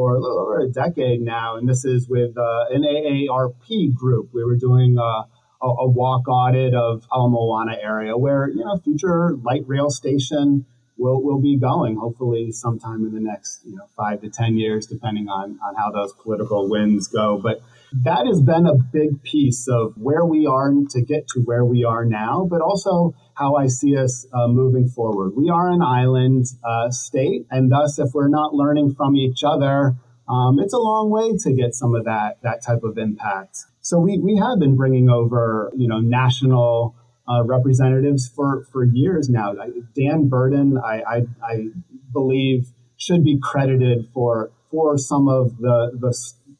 [0.00, 4.30] for a little over a decade now, and this is with uh, an AARP group.
[4.32, 5.24] We were doing uh,
[5.60, 10.64] a, a walk audit of Ala Moana area, where you know future light rail station
[11.00, 14.86] we'll, we'll be going hopefully sometime in the next you know five to ten years
[14.86, 17.38] depending on, on how those political winds go.
[17.42, 17.60] But
[18.04, 21.84] that has been a big piece of where we are to get to where we
[21.84, 25.32] are now but also how i see us uh, moving forward.
[25.34, 29.96] We are an island uh, state and thus if we're not learning from each other
[30.30, 33.64] um, it's a long way to get some of that that type of impact.
[33.80, 36.94] So we, we have been bringing over you know national
[37.30, 39.54] uh, representatives for, for years now.
[39.94, 41.68] Dan Burden, I, I, I,
[42.12, 42.66] believe,
[42.96, 46.16] should be credited for for some of the, the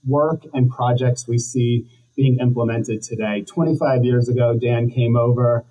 [0.06, 3.42] work and projects we see being implemented today.
[3.46, 5.64] 25 years ago, Dan came over.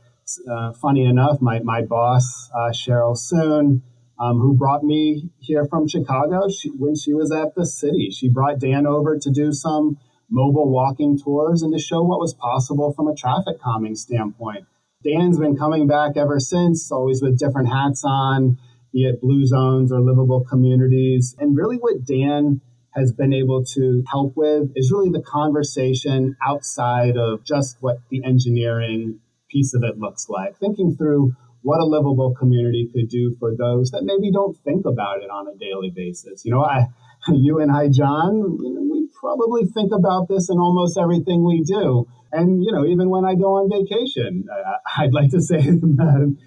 [0.49, 3.81] Uh, funny enough, my, my boss, uh, Cheryl Soon,
[4.19, 8.29] um, who brought me here from Chicago she, when she was at the city, she
[8.29, 9.97] brought Dan over to do some
[10.29, 14.65] mobile walking tours and to show what was possible from a traffic calming standpoint.
[15.01, 18.57] Dan's been coming back ever since, always with different hats on,
[18.91, 21.37] be it blue zones or livable communities.
[21.39, 22.59] And really, what Dan
[22.93, 28.25] has been able to help with is really the conversation outside of just what the
[28.25, 31.31] engineering piece of it looks like, thinking through
[31.61, 35.47] what a livable community could do for those that maybe don't think about it on
[35.47, 36.43] a daily basis.
[36.43, 36.87] You know, I,
[37.29, 42.07] you and I, John, you know, probably think about this in almost everything we do.
[42.31, 46.37] And, you know, even when I go on vacation, uh, I'd like to say that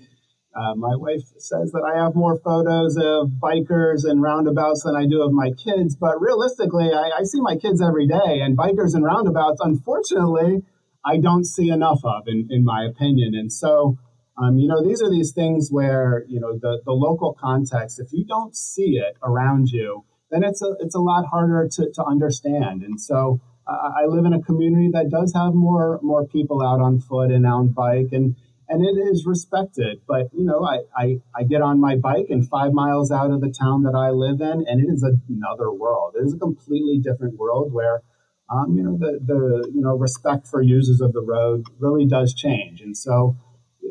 [0.54, 5.06] uh, my wife says that I have more photos of bikers and roundabouts than I
[5.06, 5.96] do of my kids.
[5.96, 10.62] But realistically, I, I see my kids every day, and bikers and roundabouts, unfortunately,
[11.04, 13.34] I don't see enough of, in, in my opinion.
[13.34, 13.96] And so,
[14.36, 18.12] um, you know, these are these things where, you know, the, the local context, if
[18.12, 22.04] you don't see it around you, then it's a, it's a lot harder to, to
[22.04, 22.82] understand.
[22.82, 27.00] And so, I live in a community that does have more more people out on
[27.00, 28.34] foot and on bike, and
[28.68, 30.00] and it is respected.
[30.06, 33.40] But you know, I, I I get on my bike and five miles out of
[33.40, 36.14] the town that I live in, and it is another world.
[36.16, 38.02] It is a completely different world where,
[38.50, 42.34] um, you know, the the you know respect for users of the road really does
[42.34, 43.36] change, and so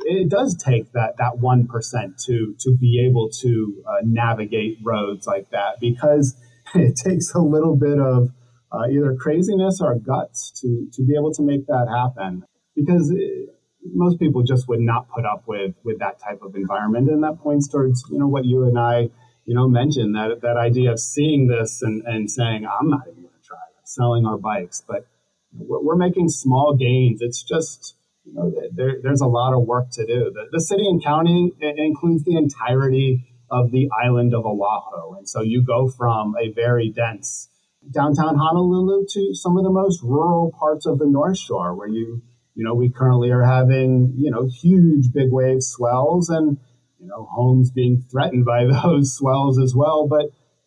[0.05, 5.27] it does take that that one percent to to be able to uh, navigate roads
[5.27, 6.35] like that because
[6.75, 8.29] it takes a little bit of
[8.71, 12.43] uh, either craziness or guts to to be able to make that happen
[12.75, 13.49] because it,
[13.93, 17.09] most people just would not put up with with that type of environment.
[17.09, 19.09] And that points towards you know what you and I
[19.45, 23.23] you know mentioned that that idea of seeing this and and saying I'm not even
[23.23, 25.05] going to try selling our bikes but
[25.53, 27.21] we're, we're, making small gains.
[27.21, 30.85] It's just you know there, there's a lot of work to do the, the city
[30.85, 36.35] and county includes the entirety of the island of Oahu and so you go from
[36.39, 37.49] a very dense
[37.89, 42.21] downtown Honolulu to some of the most rural parts of the North Shore, where you,
[42.53, 46.57] you know, we currently are having, you know, huge big wave swells and,
[46.99, 50.07] you know, homes being threatened by those swells as well.
[50.07, 50.25] But,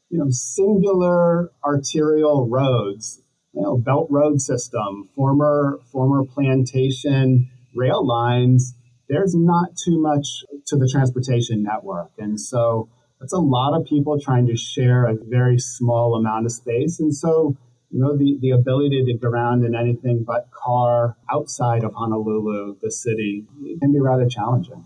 [0.09, 3.21] you know, singular arterial roads,
[3.55, 8.75] you know, belt road system, former, former plantation rail lines,
[9.09, 12.11] there's not too much to the transportation network.
[12.19, 12.89] And so,
[13.25, 17.01] it's a lot of people trying to share a very small amount of space.
[17.01, 17.57] And so,
[17.91, 22.77] you know, the, the ability to get around in anything but car outside of Honolulu,
[22.83, 23.47] the city,
[23.81, 24.85] can be rather challenging.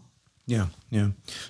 [0.49, 1.09] Yeah, yeah.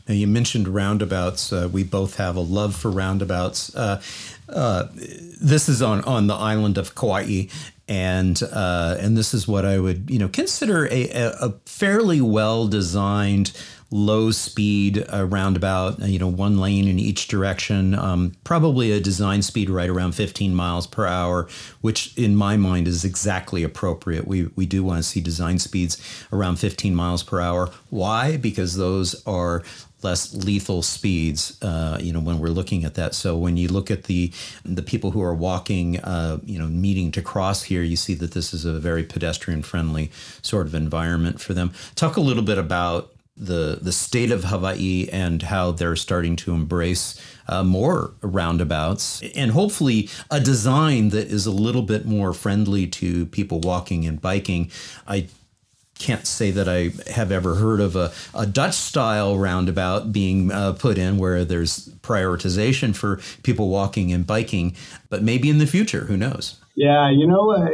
[0.09, 1.53] Now you mentioned roundabouts.
[1.53, 3.73] Uh, we both have a love for roundabouts.
[3.73, 4.03] Uh,
[4.49, 7.45] uh, this is on on the island of Kauai,
[7.87, 12.67] and uh, and this is what I would you know consider a, a fairly well
[12.67, 13.53] designed
[13.91, 19.41] low speed uh, roundabout, you know, one lane in each direction, um, probably a design
[19.41, 21.49] speed right around 15 miles per hour,
[21.81, 24.27] which in my mind is exactly appropriate.
[24.27, 25.97] We, we do want to see design speeds
[26.33, 27.71] around 15 miles per hour.
[27.89, 28.37] Why?
[28.37, 29.63] Because those are
[30.03, 31.61] less lethal speeds.
[31.63, 33.15] Uh, you know, when we're looking at that.
[33.15, 34.33] So when you look at the
[34.65, 38.33] the people who are walking, uh, you know, needing to cross here, you see that
[38.33, 40.11] this is a very pedestrian friendly
[40.43, 41.73] sort of environment for them.
[41.95, 46.53] Talk a little bit about the the state of Hawaii and how they're starting to
[46.53, 52.87] embrace uh, more roundabouts and hopefully a design that is a little bit more friendly
[52.87, 54.71] to people walking and biking.
[55.07, 55.29] I
[55.99, 60.73] can't say that I have ever heard of a, a Dutch style roundabout being uh,
[60.73, 64.77] put in where there's prioritization for people walking and biking,
[65.09, 66.61] but maybe in the future, who knows?
[66.77, 67.69] Yeah, you know, uh,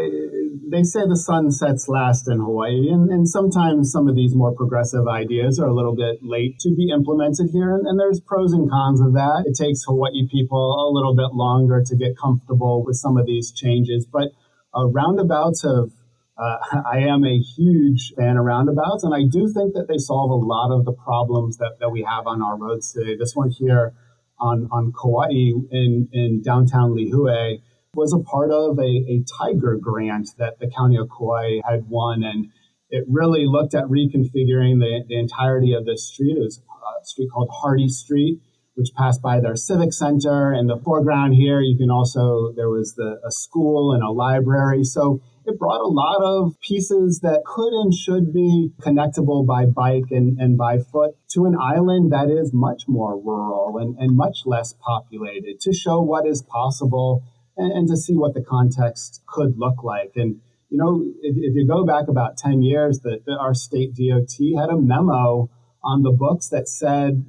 [0.70, 4.54] they say the sun sets last in Hawaii, and, and sometimes some of these more
[4.54, 8.52] progressive ideas are a little bit late to be implemented here, and, and there's pros
[8.52, 9.44] and cons of that.
[9.46, 13.52] It takes Hawaii people a little bit longer to get comfortable with some of these
[13.52, 14.28] changes, but
[14.76, 15.90] uh, roundabouts have
[16.36, 16.56] uh,
[16.92, 20.34] I am a huge fan of roundabouts, and I do think that they solve a
[20.34, 23.16] lot of the problems that, that we have on our roads today.
[23.16, 23.94] This one here
[24.40, 27.60] on, on Kauai in, in downtown Lihue
[27.94, 32.22] was a part of a, a Tiger grant that the County of Kauai had won,
[32.22, 32.50] and
[32.90, 36.36] it really looked at reconfiguring the, the entirety of this street.
[36.36, 38.40] It was a street called Hardy Street
[38.74, 40.52] which passed by their civic center.
[40.52, 44.84] In the foreground here, you can also, there was the, a school and a library.
[44.84, 50.10] So it brought a lot of pieces that could and should be connectable by bike
[50.10, 54.38] and, and by foot to an island that is much more rural and, and much
[54.44, 57.22] less populated to show what is possible
[57.56, 60.12] and, and to see what the context could look like.
[60.16, 64.60] And, you know, if, if you go back about 10 years, that our state DOT
[64.60, 65.50] had a memo
[65.82, 67.24] on the books that said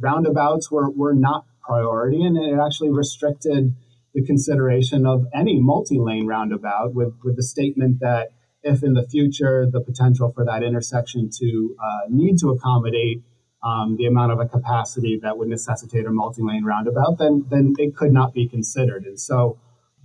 [0.00, 3.74] roundabouts were, were not priority, and it actually restricted
[4.14, 8.28] the consideration of any multi-lane roundabout with, with the statement that
[8.62, 13.22] if in the future the potential for that intersection to uh, need to accommodate
[13.62, 17.96] um, the amount of a capacity that would necessitate a multi-lane roundabout, then then it
[17.96, 19.04] could not be considered.
[19.04, 19.58] And so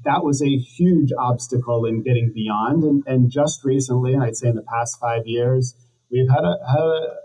[0.05, 2.83] that was a huge obstacle in getting beyond.
[2.83, 5.75] And, and just recently, and I'd say in the past five years,
[6.11, 7.21] we've had a, had a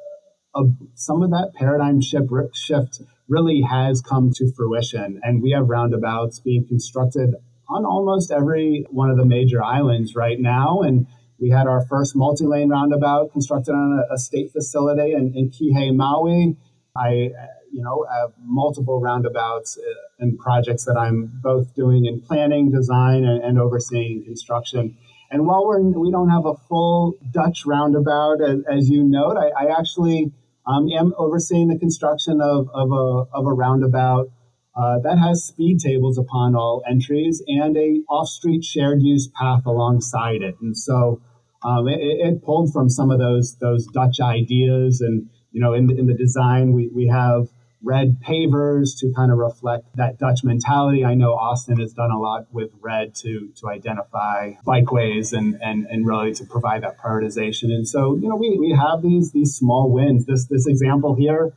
[0.57, 5.21] of some of that paradigm shift, shift really has come to fruition.
[5.23, 7.35] And we have roundabouts being constructed
[7.69, 10.81] on almost every one of the major islands right now.
[10.81, 11.07] And
[11.39, 15.51] we had our first multi lane roundabout constructed on a, a state facility in, in
[15.51, 16.57] Kihei, Maui.
[16.97, 17.31] I,
[17.73, 19.83] you know, have multiple roundabouts uh,
[20.19, 24.97] and projects that I'm both doing in planning, design, and, and overseeing construction.
[25.31, 29.67] And while we're, we don't have a full Dutch roundabout, as, as you note, I,
[29.67, 30.33] I actually
[30.67, 34.29] um, am overseeing the construction of, of, a, of a roundabout
[34.77, 40.43] uh, that has speed tables upon all entries and a off-street shared use path alongside
[40.43, 40.55] it.
[40.61, 41.23] And so
[41.63, 45.01] um, it, it, pulled from some of those those Dutch ideas.
[45.01, 47.49] And you know, in the, in the design, we, we have
[47.87, 51.05] red pavers to kind of reflect that Dutch mentality.
[51.05, 55.87] I know Austin has done a lot with red to to identify bikeways and and
[55.87, 57.71] and really to provide that prioritization.
[57.71, 60.27] And so, you know, we, we have these these small wins.
[60.27, 61.55] This this example here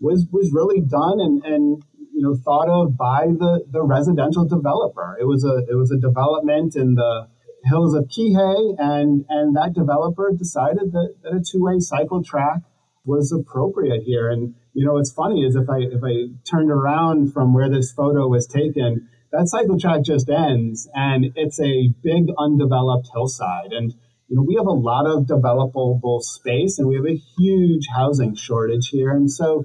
[0.00, 1.82] was was really done and and
[2.14, 5.18] you know thought of by the the residential developer.
[5.20, 7.28] It was a it was a development in the
[7.64, 12.62] hills of Kihei and and that developer decided that, that a two-way cycle track
[13.06, 14.28] was appropriate here.
[14.30, 17.92] And you know, what's funny is if I if I turned around from where this
[17.92, 23.72] photo was taken, that cycle track just ends, and it's a big undeveloped hillside.
[23.72, 23.94] And
[24.28, 28.34] you know, we have a lot of developable space, and we have a huge housing
[28.34, 29.12] shortage here.
[29.12, 29.64] And so,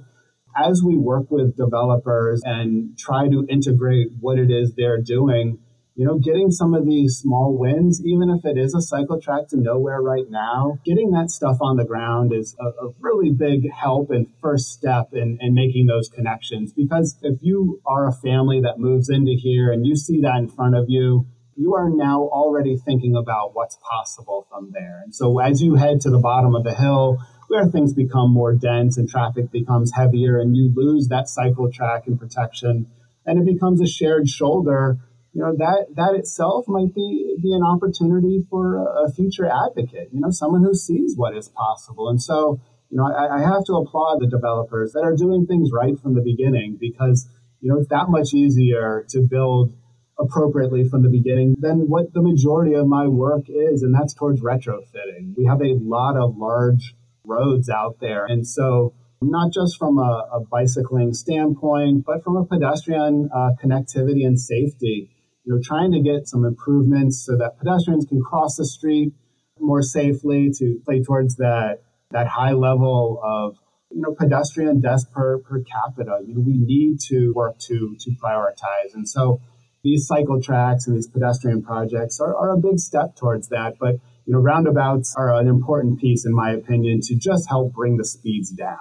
[0.56, 5.58] as we work with developers and try to integrate what it is they're doing
[5.94, 9.48] you know, getting some of these small wins, even if it is a cycle track
[9.48, 13.70] to nowhere right now, getting that stuff on the ground is a, a really big
[13.70, 16.72] help and first step in, in making those connections.
[16.72, 20.48] Because if you are a family that moves into here and you see that in
[20.48, 21.26] front of you,
[21.56, 25.02] you are now already thinking about what's possible from there.
[25.04, 28.54] And so as you head to the bottom of the hill, where things become more
[28.54, 32.86] dense and traffic becomes heavier, and you lose that cycle track and protection,
[33.26, 34.98] and it becomes a shared shoulder
[35.32, 40.20] you know that that itself might be be an opportunity for a, future advocate you
[40.20, 42.08] know someone who sees what is possible.
[42.08, 45.70] And so you know I, I, have to applaud the developers that are doing things
[45.72, 47.28] right from the beginning because
[47.60, 49.74] you know it's that much easier to build
[50.18, 54.40] appropriately from the beginning than what the majority of my work is and that's towards
[54.42, 55.34] retrofitting.
[55.36, 58.26] We have a lot of large roads out there.
[58.26, 64.26] And so not just from a, a bicycling standpoint but from a pedestrian uh, connectivity
[64.26, 65.11] and safety
[65.44, 69.12] you know, trying to get some improvements so that pedestrians can cross the street
[69.58, 73.58] more safely to play towards that that high level of
[73.90, 76.20] you know pedestrian deaths per per capita.
[76.26, 79.40] You know, we need to work to to prioritize, and so
[79.82, 83.74] these cycle tracks and these pedestrian projects are, are a big step towards that.
[83.80, 87.96] But you know, roundabouts are an important piece, in my opinion, to just help bring
[87.96, 88.78] the speeds down.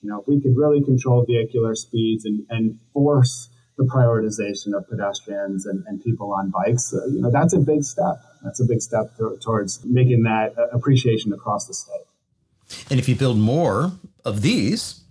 [0.00, 3.48] You know, if we could really control vehicular speeds and, and force
[3.78, 7.82] the prioritization of pedestrians and, and people on bikes, uh, you know, that's a big
[7.84, 8.16] step.
[8.42, 12.04] That's a big step to, towards making that uh, appreciation across the state.
[12.90, 13.92] And if you build more
[14.24, 15.01] of these,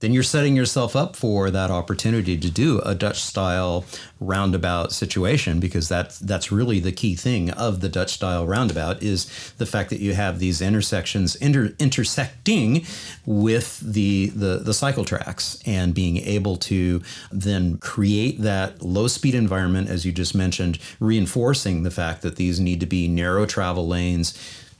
[0.00, 3.84] then you're setting yourself up for that opportunity to do a Dutch style
[4.20, 9.52] roundabout situation because that's that's really the key thing of the Dutch style roundabout is
[9.58, 12.84] the fact that you have these intersections inter- intersecting
[13.26, 19.34] with the, the the cycle tracks and being able to then create that low speed
[19.34, 23.86] environment as you just mentioned reinforcing the fact that these need to be narrow travel
[23.86, 24.38] lanes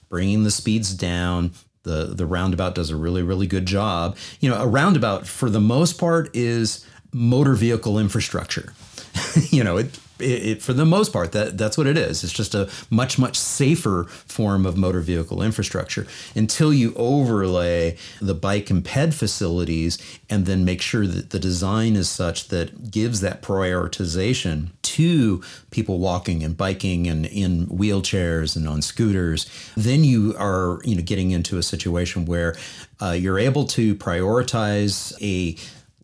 [0.08, 1.52] bringing the speeds down
[1.88, 4.16] the the roundabout does a really really good job.
[4.40, 8.72] You know, a roundabout for the most part is motor vehicle infrastructure.
[9.50, 12.24] you know, it it, it, for the most part, that that's what it is.
[12.24, 18.34] It's just a much much safer form of motor vehicle infrastructure until you overlay the
[18.34, 19.98] bike and ped facilities
[20.30, 25.98] and then make sure that the design is such that gives that prioritization to people
[25.98, 29.48] walking and biking and in wheelchairs and on scooters.
[29.76, 32.54] Then you are you know getting into a situation where
[33.00, 35.56] uh, you're able to prioritize a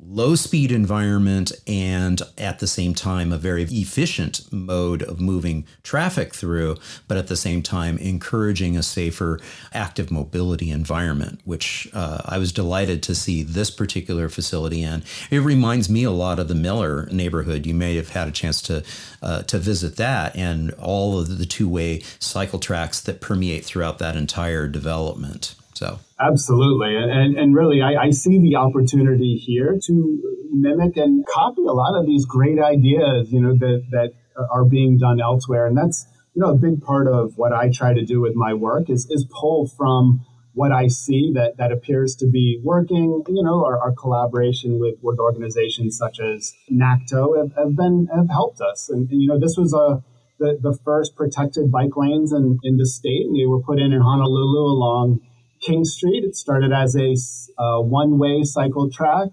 [0.07, 6.35] low speed environment and at the same time a very efficient mode of moving traffic
[6.35, 6.77] through,
[7.09, 9.41] but at the same time encouraging a safer
[9.73, 15.03] active mobility environment, which uh, I was delighted to see this particular facility in.
[15.31, 17.67] It reminds me a lot of the Mueller neighborhood.
[17.67, 18.85] You may have had a chance to
[19.23, 23.99] uh, to visit that and all of the two way cycle tracks that permeate throughout
[23.99, 25.55] that entire development.
[25.75, 31.63] So absolutely, and and really, I, I see the opportunity here to mimic and copy
[31.67, 34.13] a lot of these great ideas, you know, that that
[34.51, 37.95] are being done elsewhere, and that's you know a big part of what I try
[37.95, 42.15] to do with my work is is pull from what I see that that appears
[42.17, 43.23] to be working.
[43.29, 48.31] You know, our, our collaboration with with organizations such as NACTO have, have been have
[48.31, 50.03] helped us, and, and you know this was a
[50.39, 53.93] the, the first protected bike lanes in, in the state, and they were put in
[53.93, 55.21] in Honolulu along
[55.65, 56.25] King Street.
[56.25, 59.29] It started as a one way cycle track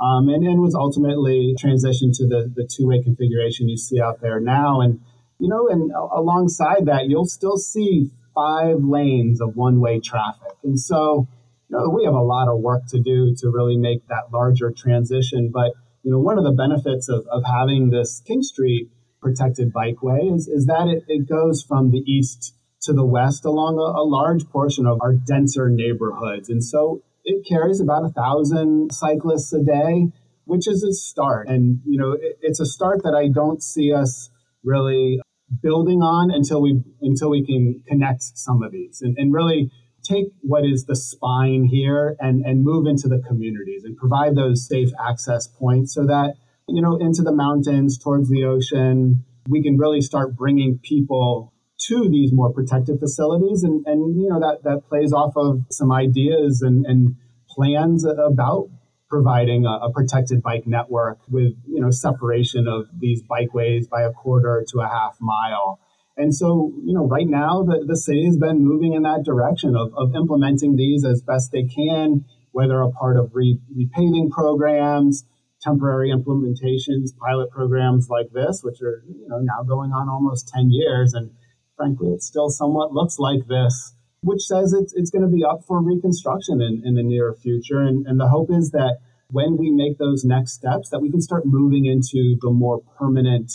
[0.00, 4.20] um, and, and was ultimately transitioned to the, the two way configuration you see out
[4.20, 4.80] there now.
[4.80, 5.00] And,
[5.38, 10.52] you know, and alongside that, you'll still see five lanes of one way traffic.
[10.64, 11.28] And so,
[11.68, 14.70] you know, we have a lot of work to do to really make that larger
[14.70, 15.50] transition.
[15.52, 15.72] But,
[16.02, 20.48] you know, one of the benefits of, of having this King Street protected bikeway is,
[20.48, 24.48] is that it, it goes from the east to the west along a, a large
[24.48, 26.48] portion of our denser neighborhoods.
[26.48, 30.08] And so it carries about a thousand cyclists a day,
[30.44, 31.48] which is a start.
[31.48, 34.30] And, you know, it, it's a start that I don't see us
[34.64, 35.20] really
[35.62, 39.70] building on until we until we can connect some of these and, and really
[40.02, 44.66] take what is the spine here and, and move into the communities and provide those
[44.66, 46.34] safe access points so that,
[46.68, 51.51] you know, into the mountains, towards the ocean, we can really start bringing people
[51.88, 53.62] to these more protected facilities.
[53.62, 57.16] And, and you know, that, that plays off of some ideas and, and
[57.48, 58.68] plans about
[59.08, 64.10] providing a, a, protected bike network with, you know, separation of these bikeways by a
[64.10, 65.78] quarter to a half mile.
[66.16, 69.76] And so, you know, right now the, the city has been moving in that direction
[69.76, 75.24] of, of implementing these as best they can, whether a part of re, repaving programs,
[75.60, 80.70] temporary implementations, pilot programs like this, which are, you know, now going on almost 10
[80.70, 81.12] years.
[81.14, 81.30] And
[81.76, 85.64] frankly, it still somewhat looks like this, which says it's, it's going to be up
[85.66, 87.80] for reconstruction in, in the near future.
[87.80, 88.98] And, and the hope is that
[89.30, 93.50] when we make those next steps, that we can start moving into the more permanent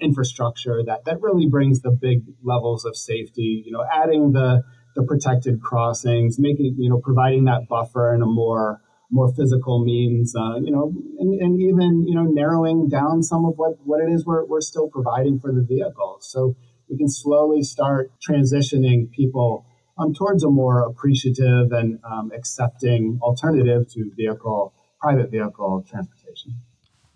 [0.00, 4.62] infrastructure that, that really brings the big levels of safety, you know, adding the,
[4.96, 8.80] the protected crossings, making, you know, providing that buffer in a more
[9.14, 13.52] more physical means, uh, you know, and, and, even, you know, narrowing down some of
[13.56, 16.26] what, what it is we're, we're still providing for the vehicles.
[16.32, 16.56] So
[16.92, 19.64] we can slowly start transitioning people
[19.98, 26.54] um, towards a more appreciative and um, accepting alternative to vehicle, private vehicle transportation.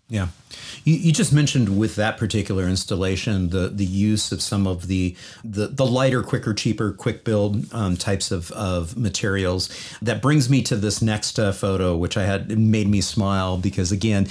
[0.09, 0.29] Yeah.
[0.85, 5.17] You, you, just mentioned with that particular installation the the use of some of the
[5.43, 9.69] the, the lighter, quicker, cheaper, quick build um, types of, of materials.
[10.01, 13.91] That brings me to this next uh, photo, which I had made me smile because
[13.91, 14.29] again,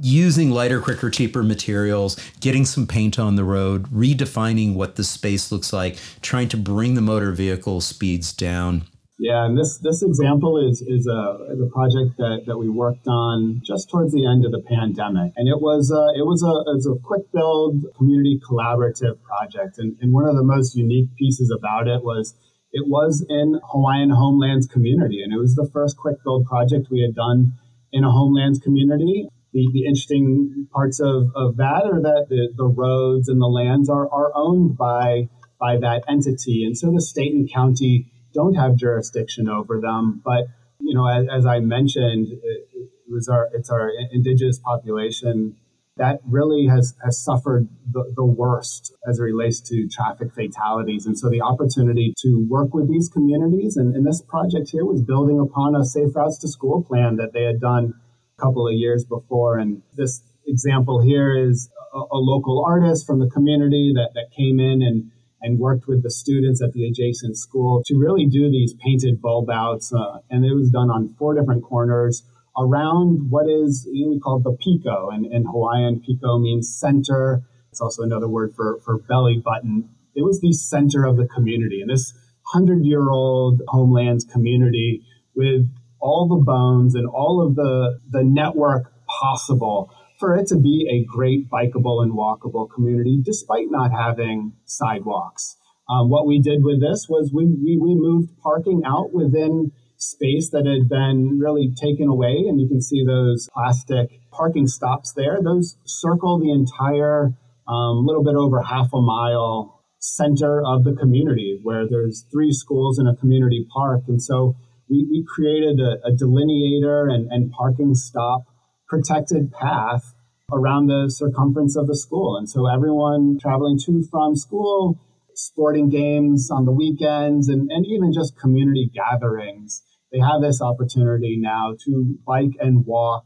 [0.00, 5.50] using lighter, quicker, cheaper materials, getting some paint on the road, redefining what the space
[5.50, 8.84] looks like, trying to bring the motor vehicle speeds down.
[9.18, 13.08] Yeah, and this this example is is a, is a project that, that we worked
[13.08, 16.52] on just towards the end of the pandemic, and it was a, it was a
[16.68, 21.08] it was a quick build community collaborative project, and, and one of the most unique
[21.16, 22.34] pieces about it was
[22.72, 27.00] it was in Hawaiian Homelands community, and it was the first quick build project we
[27.00, 27.54] had done
[27.92, 32.68] in a homelands community the, the interesting parts of, of that are that the, the
[32.68, 36.64] roads and the lands are, are owned by by that entity.
[36.66, 40.20] And so the state and county don't have jurisdiction over them.
[40.22, 40.44] But,
[40.78, 45.56] you know, as, as I mentioned, it was our it's our indigenous population
[45.96, 51.06] that really has, has suffered the, the worst as it relates to traffic fatalities.
[51.06, 55.00] And so the opportunity to work with these communities, and, and this project here was
[55.00, 57.94] building upon a Safe Routes to School plan that they had done
[58.38, 59.58] couple of years before.
[59.58, 64.60] And this example here is a, a local artist from the community that, that came
[64.60, 65.10] in and
[65.42, 69.50] and worked with the students at the adjacent school to really do these painted bulb
[69.50, 69.92] outs.
[69.92, 72.22] Uh, and it was done on four different corners
[72.58, 75.12] around what is you know, we call the piko.
[75.12, 77.42] And in Hawaiian, piko means center.
[77.70, 79.90] It's also another word for, for belly button.
[80.14, 81.82] It was the center of the community.
[81.82, 82.14] And this
[82.52, 85.02] 100 year old homelands community
[85.34, 85.68] with
[86.06, 91.04] all the bones and all of the, the network possible for it to be a
[91.04, 95.56] great bikeable and walkable community despite not having sidewalks.
[95.88, 100.50] Um, what we did with this was we, we, we moved parking out within space
[100.50, 102.44] that had been really taken away.
[102.48, 105.38] And you can see those plastic parking stops there.
[105.42, 107.34] Those circle the entire
[107.68, 112.98] um, little bit over half a mile center of the community where there's three schools
[112.98, 114.02] in a community park.
[114.06, 114.54] And so
[114.88, 118.44] we, we created a, a delineator and, and parking stop
[118.88, 120.14] protected path
[120.52, 122.36] around the circumference of the school.
[122.36, 125.00] And so everyone traveling to from school
[125.34, 129.82] sporting games on the weekends and, and even just community gatherings.
[130.12, 133.24] They have this opportunity now to bike and walk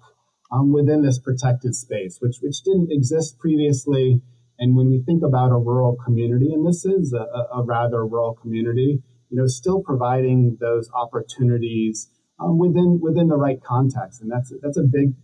[0.50, 4.20] um, within this protected space, which, which didn't exist previously.
[4.58, 8.34] And when we think about a rural community, and this is a, a rather rural
[8.34, 12.09] community, you know, still providing those opportunities
[12.39, 15.14] um, within within the right context, and that's that's a big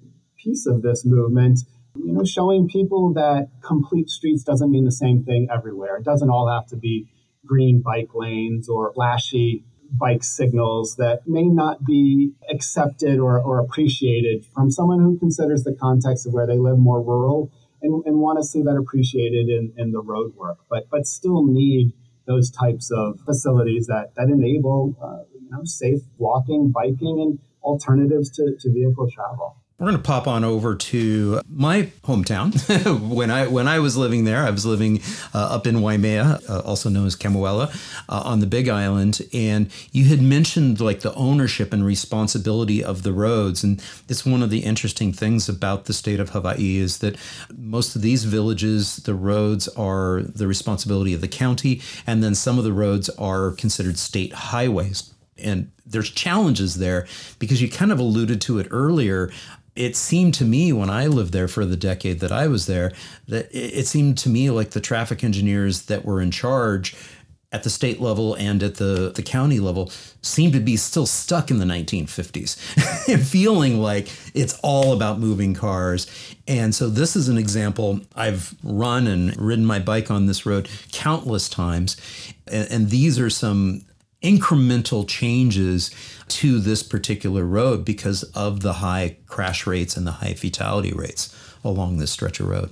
[0.43, 1.61] piece of this movement
[2.05, 5.97] you know, showing people that complete streets doesn't mean the same thing everywhere.
[5.97, 7.09] It doesn't all have to be
[7.45, 14.45] green bike lanes or flashy bike signals that may not be accepted or, or appreciated
[14.53, 17.53] from someone who considers the context of where they live more rural
[17.83, 21.47] and, and want to see that appreciated in, in the road work, but, but still
[21.47, 21.93] need
[22.27, 28.31] those types of facilities that, that enable uh, you know, safe walking, biking, and alternatives
[28.31, 29.57] to, to vehicle travel.
[29.79, 33.11] We're going to pop on over to my hometown.
[33.15, 35.03] when I when I was living there, I was living
[35.35, 37.69] uh, up in Waimea, uh, also known as Kamuela,
[38.09, 39.21] uh, on the Big Island.
[39.35, 44.43] And you had mentioned like the ownership and responsibility of the roads, and it's one
[44.43, 47.19] of the interesting things about the state of Hawaii is that
[47.55, 52.57] most of these villages, the roads are the responsibility of the county, and then some
[52.57, 55.13] of the roads are considered state highways.
[55.37, 57.07] And there's challenges there
[57.39, 59.31] because you kind of alluded to it earlier
[59.77, 62.93] it seemed to me when I lived there for the decade that I was there
[63.29, 66.97] that it seemed to me like the traffic engineers that were in charge
[67.53, 71.51] at the state level and at the, the county level seemed to be still stuck
[71.51, 72.59] in the 1950s
[73.25, 76.07] feeling like it's all about moving cars.
[76.49, 78.01] And so this is an example.
[78.17, 81.97] I've run and ridden my bike on this road countless times.
[82.49, 83.87] And, and these are some
[84.23, 85.91] incremental changes
[86.29, 91.35] to this particular road because of the high crash rates and the high fatality rates
[91.65, 92.71] along this stretch of road.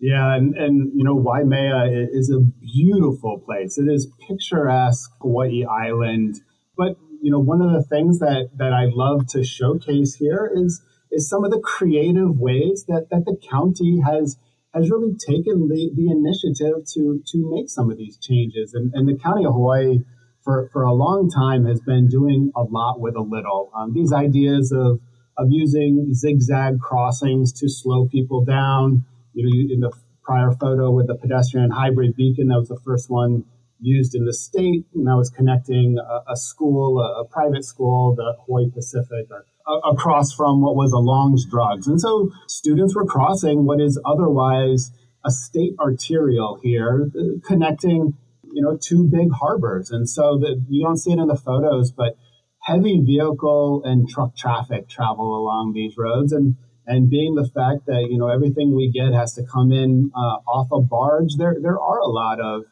[0.00, 3.76] Yeah, and, and you know, Waimea is a beautiful place.
[3.76, 6.40] It is picturesque Hawaii Island.
[6.76, 10.82] But you know, one of the things that that I love to showcase here is
[11.12, 14.38] is some of the creative ways that, that the county has
[14.72, 18.72] has really taken the, the initiative to to make some of these changes.
[18.72, 19.98] And, and the county of Hawaii
[20.42, 23.70] for, for a long time has been doing a lot with a little.
[23.74, 25.00] Um, these ideas of,
[25.36, 29.04] of using zigzag crossings to slow people down.
[29.32, 33.10] You know, in the prior photo with the pedestrian hybrid beacon, that was the first
[33.10, 33.44] one
[33.80, 38.14] used in the state, and that was connecting a, a school, a, a, private school,
[38.14, 39.46] the Hawaii Pacific, or,
[39.84, 41.86] across from what was a Longs drugs.
[41.86, 44.92] And so students were crossing what is otherwise
[45.24, 48.14] a state arterial here, uh, connecting
[48.52, 49.90] you know, two big harbors.
[49.90, 52.16] And so that you don't see it in the photos, but
[52.62, 56.32] heavy vehicle and truck traffic travel along these roads.
[56.32, 60.10] And, and being the fact that, you know, everything we get has to come in
[60.14, 62.62] uh, off a barge, there, there are a lot of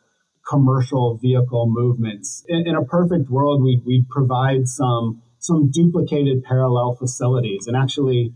[0.49, 2.45] commercial vehicle movements.
[2.49, 7.67] In, in a perfect world, we, we provide some, some duplicated parallel facilities.
[7.67, 8.35] And actually,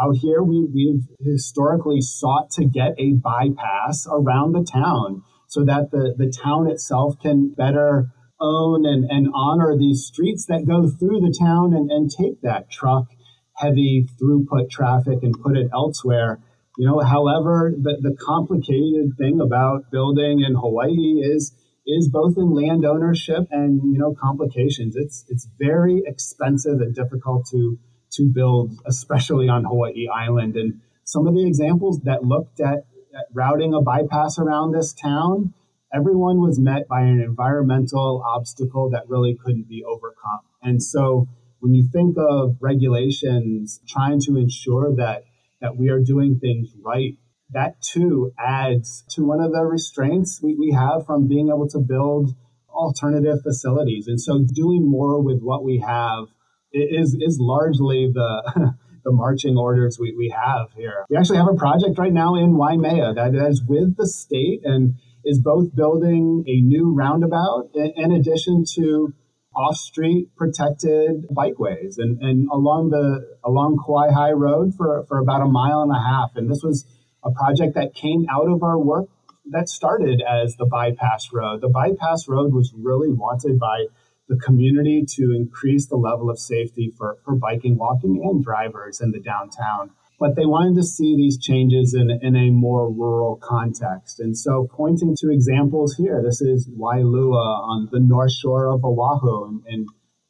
[0.00, 5.90] out here, we, we've historically sought to get a bypass around the town so that
[5.90, 8.06] the, the town itself can better
[8.40, 12.70] own and, and honor these streets that go through the town and, and take that
[12.70, 13.08] truck
[13.56, 16.38] heavy throughput traffic and put it elsewhere.
[16.78, 21.52] You know, however, the, the complicated thing about building in Hawaii is
[21.84, 24.94] is both in land ownership and you know complications.
[24.94, 27.76] It's it's very expensive and difficult to
[28.12, 30.54] to build, especially on Hawaii Island.
[30.54, 32.84] And some of the examples that looked at,
[33.32, 35.54] routing a bypass around this town,
[35.92, 40.40] everyone was met by an environmental obstacle that really couldn't be overcome.
[40.62, 41.28] And so
[41.60, 45.24] when you think of regulations trying to ensure that
[45.60, 47.18] that we are doing things right,
[47.52, 51.78] that too adds to one of the restraints we, we have from being able to
[51.78, 52.34] build
[52.70, 54.06] alternative facilities.
[54.06, 56.28] And so doing more with what we have
[56.72, 58.74] is is largely the
[59.04, 61.04] the marching orders we, we have here.
[61.08, 64.94] We actually have a project right now in Waimea that is with the state and
[65.24, 69.12] is both building a new roundabout in addition to
[69.54, 75.82] off-street protected bikeways and, and along the along Kawaihae Road for, for about a mile
[75.82, 76.30] and a half.
[76.36, 76.86] And this was
[77.24, 79.08] a project that came out of our work
[79.50, 81.60] that started as the bypass road.
[81.60, 83.86] The bypass road was really wanted by
[84.30, 89.10] the community to increase the level of safety for, for biking, walking, and drivers in
[89.10, 89.90] the downtown.
[90.20, 94.20] But they wanted to see these changes in, in a more rural context.
[94.20, 99.46] And so, pointing to examples here, this is Waialua on the north shore of Oahu
[99.46, 99.80] in, in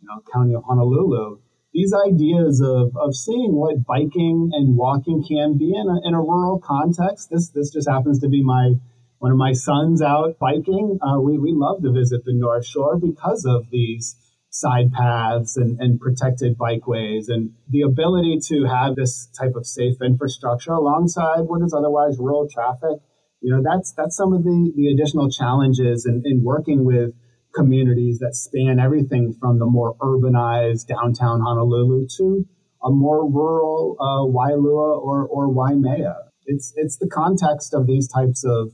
[0.01, 1.39] you know, county of Honolulu.
[1.75, 6.23] These ideas of, of seeing what biking and walking can be in a, in a
[6.23, 7.29] rural context.
[7.31, 8.75] This, this just happens to be my
[9.21, 12.99] one of my sons out biking, uh, we, we love to visit the North Shore
[12.99, 14.17] because of these
[14.49, 19.97] side paths and, and protected bikeways and the ability to have this type of safe
[20.03, 22.99] infrastructure alongside what is otherwise rural traffic.
[23.43, 27.13] You know, that's that's some of the, the additional challenges in, in working with
[27.55, 32.47] communities that span everything from the more urbanized downtown Honolulu to
[32.83, 36.17] a more rural uh, Waialua or, or Waimea.
[36.47, 38.73] It's, it's the context of these types of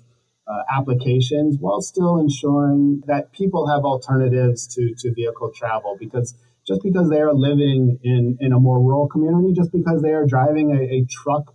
[0.49, 6.35] uh, applications while still ensuring that people have alternatives to, to vehicle travel because
[6.67, 10.27] just because they are living in, in a more rural community, just because they are
[10.27, 11.55] driving a, a truck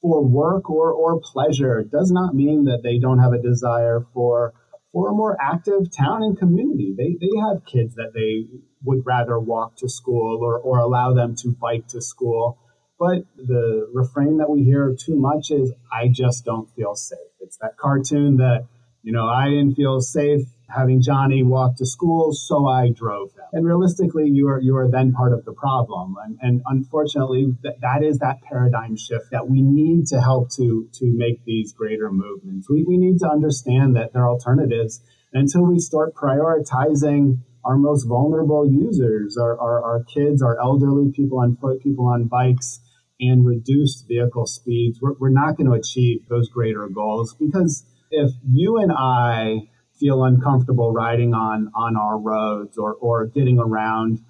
[0.00, 4.52] for work or, or pleasure does not mean that they don't have a desire for
[4.92, 6.94] for a more active town and community.
[6.96, 8.46] They, they have kids that they
[8.84, 12.58] would rather walk to school or, or allow them to bike to school.
[12.96, 17.18] But the refrain that we hear too much is, I just don't feel safe.
[17.44, 18.66] It's that cartoon that,
[19.02, 23.46] you know, I didn't feel safe having Johnny walk to school, so I drove them.
[23.52, 26.16] And realistically, you are you are then part of the problem.
[26.24, 30.88] And, and unfortunately, th- that is that paradigm shift that we need to help to
[30.98, 32.68] to make these greater movements.
[32.68, 35.00] We, we need to understand that there are alternatives
[35.32, 41.38] until we start prioritizing our most vulnerable users, our, our, our kids, our elderly, people
[41.40, 42.80] on foot, people on bikes,
[43.20, 48.32] and reduced vehicle speeds, we're, we're not going to achieve those greater goals because if
[48.48, 54.20] you and I feel uncomfortable riding on, on our roads or, or getting around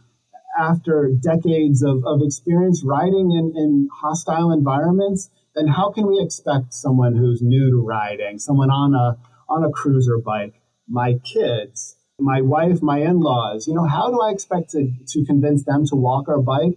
[0.59, 6.75] after decades of, of experience riding in, in hostile environments, then how can we expect
[6.75, 9.19] someone who's new to riding, someone on a
[9.49, 10.55] on a cruiser bike,
[10.89, 15.65] my kids, my wife, my in-laws, you know, how do I expect to, to convince
[15.65, 16.75] them to walk our bike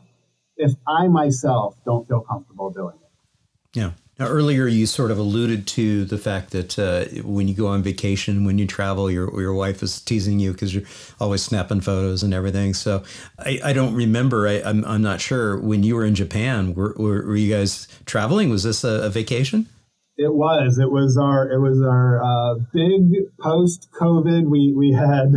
[0.58, 3.80] if I myself don't feel comfortable doing it.
[3.80, 3.91] Yeah.
[4.20, 7.84] Now, earlier you sort of alluded to the fact that uh, when you go on
[7.84, 10.86] vacation, when you travel, your your wife is teasing you because you're
[11.20, 12.74] always snapping photos and everything.
[12.74, 13.03] So
[13.38, 14.47] I, I don't remember.
[14.47, 16.74] I, am I'm, I'm not sure when you were in Japan.
[16.74, 18.49] Were, were, were you guys traveling?
[18.49, 19.68] Was this a, a, vacation?
[20.18, 20.80] It was.
[20.80, 21.51] It was our.
[21.51, 24.49] It was our uh, big post COVID.
[24.49, 25.32] We we had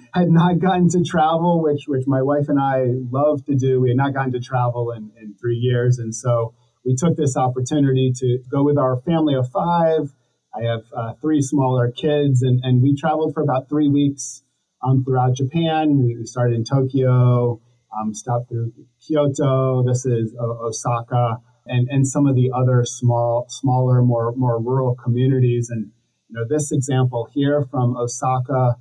[0.20, 3.80] had not gotten to travel, which which my wife and I love to do.
[3.80, 6.54] We had not gotten to travel in, in three years, and so
[6.84, 10.14] we took this opportunity to go with our family of five.
[10.54, 14.42] I have uh, three smaller kids, and, and we traveled for about three weeks
[14.82, 15.98] um, throughout Japan.
[15.98, 17.60] We, we, started in Tokyo,
[17.98, 18.72] um, stopped through
[19.06, 19.84] Kyoto.
[19.86, 25.68] This is Osaka, and and some of the other small, smaller, more more rural communities.
[25.70, 25.90] And
[26.28, 28.76] you know, this example here from Osaka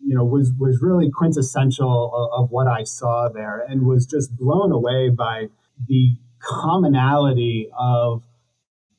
[0.00, 4.36] you know, was was really quintessential of, of, what I saw there, and was just
[4.36, 5.48] blown away by
[5.86, 8.22] the commonality of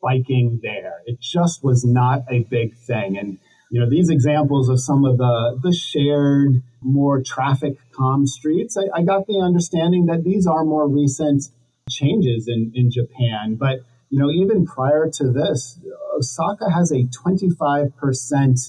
[0.02, 1.02] biking there.
[1.06, 3.38] It just was not a big thing, and
[3.72, 9.00] you know, these examples of some of the the shared, more traffic calm streets, I,
[9.00, 11.44] I got the understanding that these are more recent
[11.90, 13.80] changes in in Japan, but
[14.10, 15.80] you know, even prior to this,
[16.18, 18.60] Osaka has a 25 percent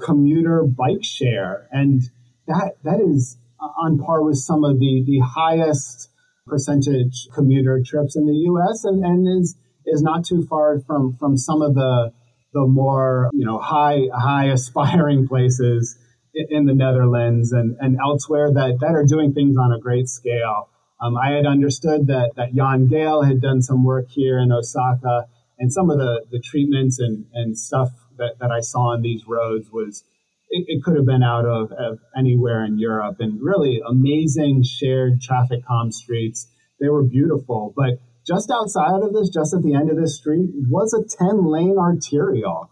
[0.00, 1.68] commuter bike share.
[1.72, 2.02] And
[2.46, 6.10] that that is on par with some of the, the highest
[6.46, 11.36] percentage commuter trips in the US and, and is is not too far from from
[11.36, 12.12] some of the
[12.54, 15.98] the more you know high high aspiring places
[16.34, 20.68] in the Netherlands and, and elsewhere that, that are doing things on a great scale.
[21.00, 25.26] Um, I had understood that, that Jan Gehl had done some work here in Osaka,
[25.58, 29.24] and some of the, the treatments and, and stuff that, that I saw on these
[29.26, 30.04] roads was
[30.50, 35.20] it, it could have been out of, of, anywhere in Europe and really amazing shared
[35.20, 36.48] traffic calm streets.
[36.80, 40.50] They were beautiful, but just outside of this, just at the end of this street,
[40.68, 42.70] was a 10 lane arterial.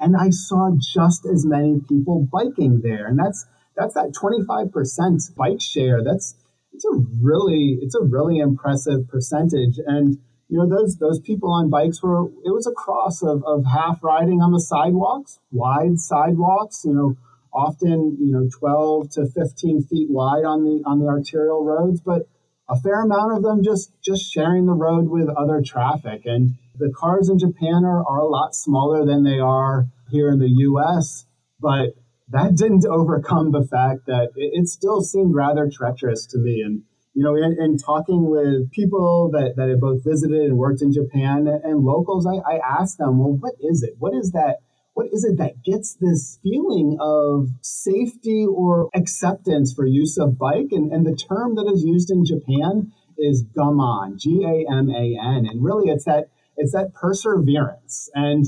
[0.00, 3.06] And I saw just as many people biking there.
[3.06, 3.44] And that's
[3.76, 6.02] that's that 25% bike share.
[6.04, 6.34] That's
[6.72, 9.78] it's a really it's a really impressive percentage.
[9.84, 13.64] And you know those those people on bikes were it was a cross of, of
[13.66, 16.82] half riding on the sidewalks, wide sidewalks.
[16.84, 17.16] You know,
[17.52, 22.28] often you know 12 to 15 feet wide on the on the arterial roads, but
[22.68, 26.22] a fair amount of them just just sharing the road with other traffic.
[26.24, 30.38] And the cars in Japan are, are a lot smaller than they are here in
[30.38, 31.26] the U.S.,
[31.60, 31.94] but
[32.30, 36.62] that didn't overcome the fact that it, it still seemed rather treacherous to me.
[36.64, 36.84] And
[37.18, 40.92] you know, in, in, talking with people that, that had both visited and worked in
[40.92, 43.94] Japan and locals, I, I asked them, well, what is it?
[43.98, 44.58] What is that?
[44.94, 50.68] What is it that gets this feeling of safety or acceptance for use of bike?
[50.70, 55.18] And, and the term that is used in Japan is gaman, G A M A
[55.20, 55.46] N.
[55.50, 58.10] And really it's that it's that perseverance.
[58.14, 58.46] And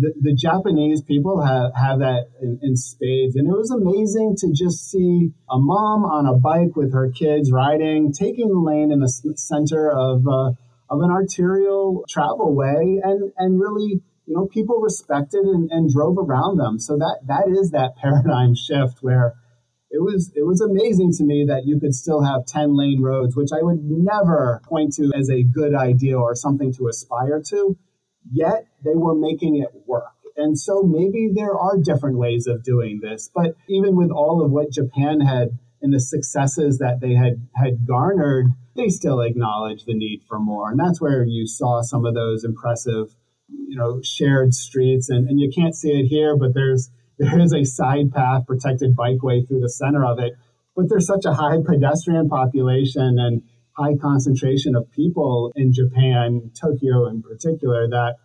[0.00, 3.36] the, Japanese people have, have that in, in, spades.
[3.36, 7.52] And it was amazing to just see a mom on a bike with her kids
[7.52, 10.50] riding, taking the lane in the center of, uh,
[10.90, 16.16] of an arterial travel way and, and really, you know, people respected and, and drove
[16.18, 16.78] around them.
[16.78, 19.34] So that, that is that paradigm shift where
[19.90, 23.36] it was, it was amazing to me that you could still have 10 lane roads,
[23.36, 27.76] which I would never point to as a good idea or something to aspire to
[28.30, 30.04] yet they were making it work.
[30.36, 33.30] And so maybe there are different ways of doing this.
[33.32, 37.86] But even with all of what Japan had and the successes that they had, had
[37.86, 40.70] garnered, they still acknowledge the need for more.
[40.70, 43.14] And that's where you saw some of those impressive,
[43.48, 45.08] you know, shared streets.
[45.08, 48.96] And, and you can't see it here, but there's there is a side path protected
[48.96, 50.32] bikeway through the center of it.
[50.74, 53.42] But there's such a high pedestrian population and
[53.76, 58.16] high concentration of people in Japan, Tokyo in particular, that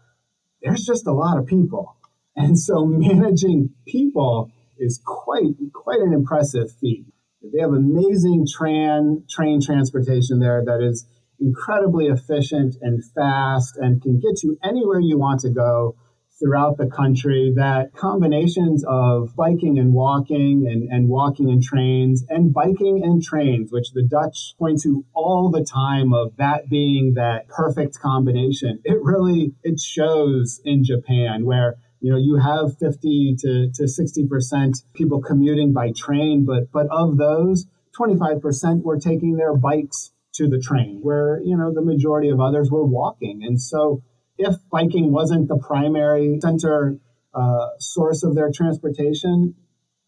[0.61, 1.95] there's just a lot of people.
[2.35, 7.05] And so managing people is quite quite an impressive feat.
[7.41, 11.05] They have amazing train train transportation there that is
[11.39, 15.95] incredibly efficient and fast and can get you anywhere you want to go
[16.39, 22.53] throughout the country that combinations of biking and walking and, and walking in trains and
[22.53, 27.47] biking and trains, which the Dutch point to all the time of that being that
[27.47, 28.79] perfect combination.
[28.89, 34.83] It really, it shows in Japan where you know you have 50 to, to 60%
[34.93, 37.67] people commuting by train but but of those
[37.99, 42.71] 25% were taking their bikes to the train where you know the majority of others
[42.71, 44.01] were walking and so
[44.39, 46.97] if biking wasn't the primary center
[47.33, 49.53] uh, source of their transportation,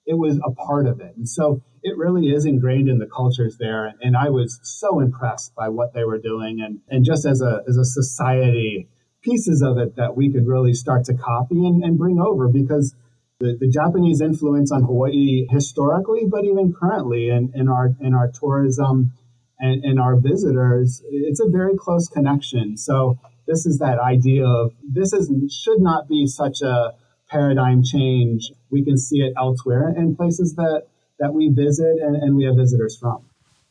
[0.05, 1.13] it was a part of it.
[1.17, 3.93] And so it really is ingrained in the cultures there.
[4.01, 6.61] And I was so impressed by what they were doing.
[6.61, 8.87] And, and just as a, as a society,
[9.21, 12.95] pieces of it that we could really start to copy and, and bring over because
[13.39, 18.31] the, the Japanese influence on Hawaii historically, but even currently in, in our in our
[18.31, 19.13] tourism
[19.59, 22.77] and, and our visitors, it's a very close connection.
[22.77, 23.19] So
[23.51, 26.93] this is that idea of this is should not be such a
[27.29, 28.51] paradigm change.
[28.69, 30.87] We can see it elsewhere in places that
[31.19, 33.25] that we visit and, and we have visitors from.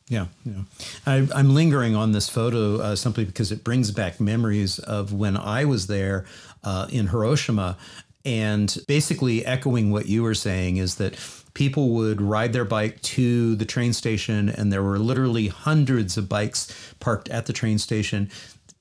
[0.09, 0.63] Yeah, yeah.
[1.07, 5.37] I, am lingering on this photo uh, simply because it brings back memories of when
[5.37, 6.27] I was there
[6.65, 7.77] uh, in Hiroshima.
[8.25, 11.17] And basically, echoing what you were saying is that
[11.55, 16.29] people would ride their bike to the train station, and there were literally hundreds of
[16.29, 18.31] bikes parked at the train station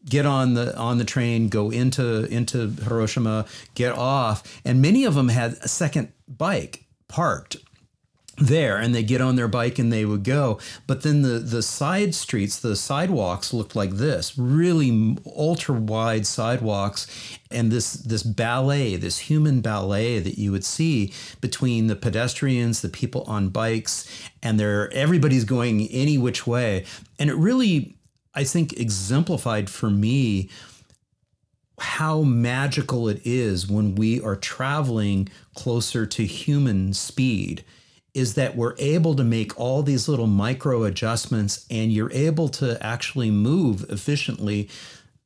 [0.06, 3.46] get on the on the train, go into into Hiroshima,
[3.76, 7.58] get off, and many of them had a second bike parked
[8.40, 10.60] there and they get on their bike and they would go.
[10.88, 17.08] But then the the side streets the sidewalks looked like this really ultra wide sidewalks
[17.52, 22.90] and this this ballet this human ballet that you would see between the pedestrians the
[22.90, 24.10] people on bikes
[24.42, 26.86] and they're everybody's going any which way.
[27.18, 27.99] And it really
[28.34, 30.50] I think exemplified for me
[31.80, 37.64] how magical it is when we are traveling closer to human speed
[38.14, 42.82] is that we're able to make all these little micro adjustments and you're able to
[42.84, 44.70] actually move efficiently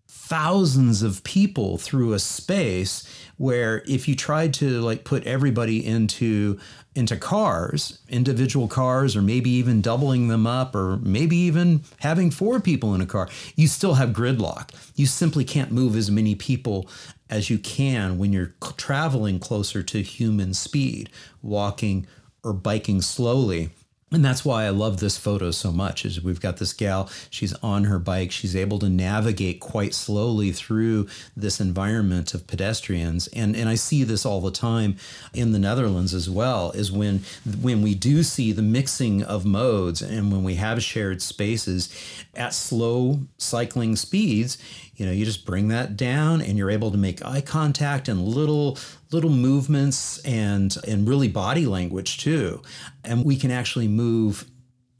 [0.07, 6.59] thousands of people through a space where if you tried to like put everybody into
[6.95, 12.59] into cars, individual cars, or maybe even doubling them up, or maybe even having four
[12.59, 14.69] people in a car, you still have gridlock.
[14.95, 16.87] You simply can't move as many people
[17.29, 21.09] as you can when you're traveling closer to human speed,
[21.41, 22.05] walking
[22.43, 23.71] or biking slowly
[24.13, 27.53] and that's why I love this photo so much is we've got this gal, she's
[27.55, 33.27] on her bike, she's able to navigate quite slowly through this environment of pedestrians.
[33.27, 34.97] And and I see this all the time
[35.33, 37.23] in the Netherlands as well, is when
[37.61, 41.89] when we do see the mixing of modes and when we have shared spaces
[42.35, 44.57] at slow cycling speeds,
[44.95, 48.21] you know you just bring that down and you're able to make eye contact and
[48.21, 48.77] little
[49.13, 52.61] little movements and and really body language too.
[53.03, 54.45] And we can actually move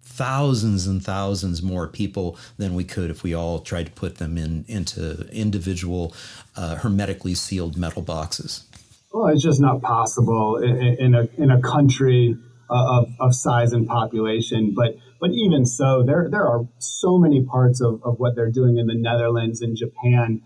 [0.01, 4.37] thousands and thousands more people than we could if we all tried to put them
[4.37, 6.13] in into individual
[6.55, 8.65] uh, hermetically sealed metal boxes.
[9.11, 12.37] Well it's just not possible in, in a in a country
[12.69, 17.45] uh, of, of size and population but but even so, there there are so many
[17.45, 20.41] parts of, of what they're doing in the Netherlands and Japan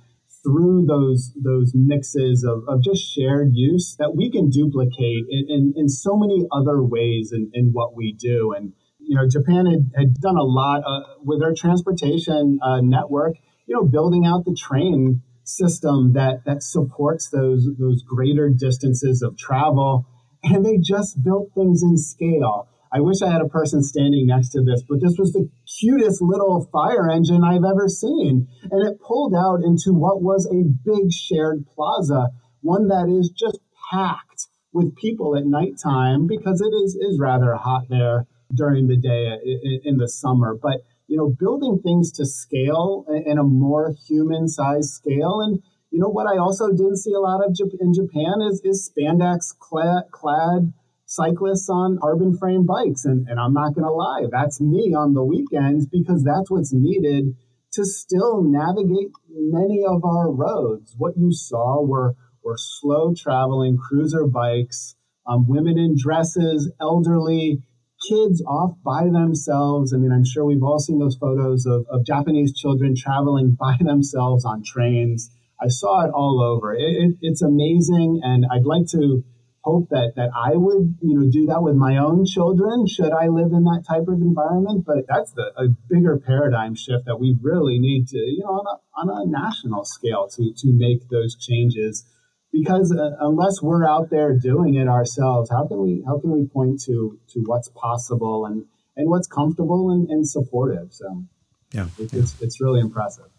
[0.48, 5.74] through those those mixes of, of just shared use that we can duplicate in, in,
[5.76, 8.54] in so many other ways in, in what we do.
[8.56, 13.36] And you know, Japan had, had done a lot uh, with their transportation uh, network.
[13.66, 19.38] You know, building out the train system that that supports those those greater distances of
[19.38, 20.06] travel,
[20.44, 22.70] and they just built things in scale.
[22.92, 26.22] I wish I had a person standing next to this, but this was the cutest
[26.22, 28.48] little fire engine I've ever seen.
[28.72, 32.30] And it pulled out into what was a big shared plaza,
[32.62, 33.60] one that is just
[33.92, 39.28] packed with people at nighttime because it is, is rather hot there during the day
[39.28, 40.56] uh, in, in the summer.
[40.60, 45.42] But, you know, building things to scale in a more human sized scale.
[45.42, 48.92] And, you know, what I also didn't see a lot of in Japan is, is
[48.92, 50.74] spandex clad, clad
[51.08, 53.06] cyclists on carbon frame bikes.
[53.06, 56.74] And, and I'm not going to lie, that's me on the weekends because that's what's
[56.74, 57.34] needed
[57.74, 60.94] to still navigate many of our roads.
[60.98, 64.96] What you saw were, were slow traveling cruiser bikes,
[65.26, 67.62] um, women in dresses, elderly,
[68.10, 69.94] kids off by themselves.
[69.94, 73.78] I mean, I'm sure we've all seen those photos of, of Japanese children traveling by
[73.80, 75.32] themselves on trains.
[75.60, 76.74] I saw it all over.
[76.74, 78.22] It, it, it's amazing.
[78.24, 79.24] And I'd like to
[79.68, 83.28] hope that that I would you know do that with my own children should I
[83.28, 84.86] live in that type of environment.
[84.86, 88.66] But that's the a bigger paradigm shift that we really need to you know on
[88.74, 92.06] a, on a national scale to to make those changes.
[92.52, 96.48] Because uh, unless we're out there doing it ourselves, how can we how can we
[96.48, 98.66] point to to what's possible and
[98.96, 100.94] and what's comfortable and, and supportive?
[100.94, 101.26] So
[101.74, 103.30] yeah, it, it's it's really impressive.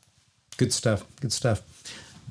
[0.58, 1.04] Good stuff.
[1.20, 1.62] Good stuff.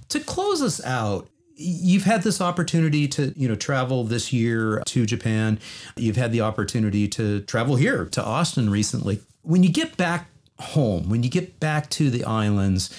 [0.10, 1.28] To close us out,
[1.58, 5.60] you've had this opportunity to you know travel this year to Japan.
[5.96, 9.22] You've had the opportunity to travel here to Austin recently.
[9.42, 10.30] When you get back
[10.60, 12.90] home, when you get back to the islands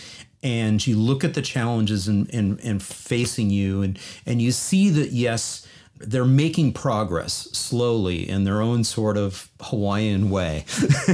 [0.43, 4.89] and you look at the challenges and, and, and facing you and, and you see
[4.91, 5.67] that yes,
[6.01, 10.65] they're making progress slowly in their own sort of Hawaiian way.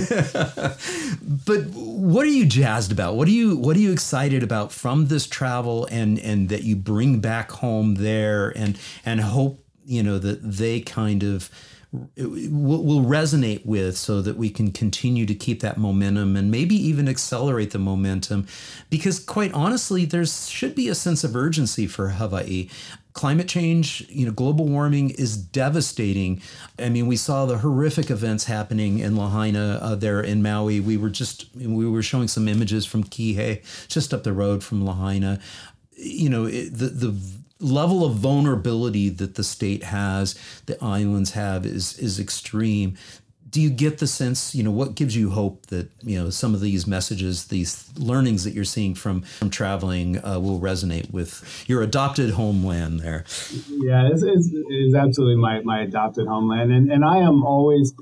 [1.47, 3.17] but what are you jazzed about?
[3.17, 6.77] What are you what are you excited about from this travel and and that you
[6.77, 11.51] bring back home there and and hope you know that they kind of
[12.17, 16.75] will, will resonate with so that we can continue to keep that momentum and maybe
[16.75, 18.47] even accelerate the momentum
[18.91, 22.69] because quite honestly there should be a sense of urgency for Hawaii
[23.15, 26.43] climate change, you know, global warming is devastating.
[26.79, 30.81] I mean, we saw the horrific events happening in Lahaina uh, there in Maui.
[30.81, 34.85] We were just we were showing some images from Kihei, just up the road from
[34.85, 35.41] Lahaina.
[35.97, 37.21] You know, it, the the
[37.61, 40.35] level of vulnerability that the state has,
[40.67, 42.97] the islands have, is is extreme
[43.55, 46.55] do you get the sense you know what gives you hope that you know some
[46.55, 51.65] of these messages these learnings that you're seeing from from traveling uh, will resonate with
[51.69, 53.25] your adopted homeland there?
[53.69, 56.73] Yeah it's, it's, it's, absolutely my, my adopted homeland.
[56.73, 57.95] And, and i am always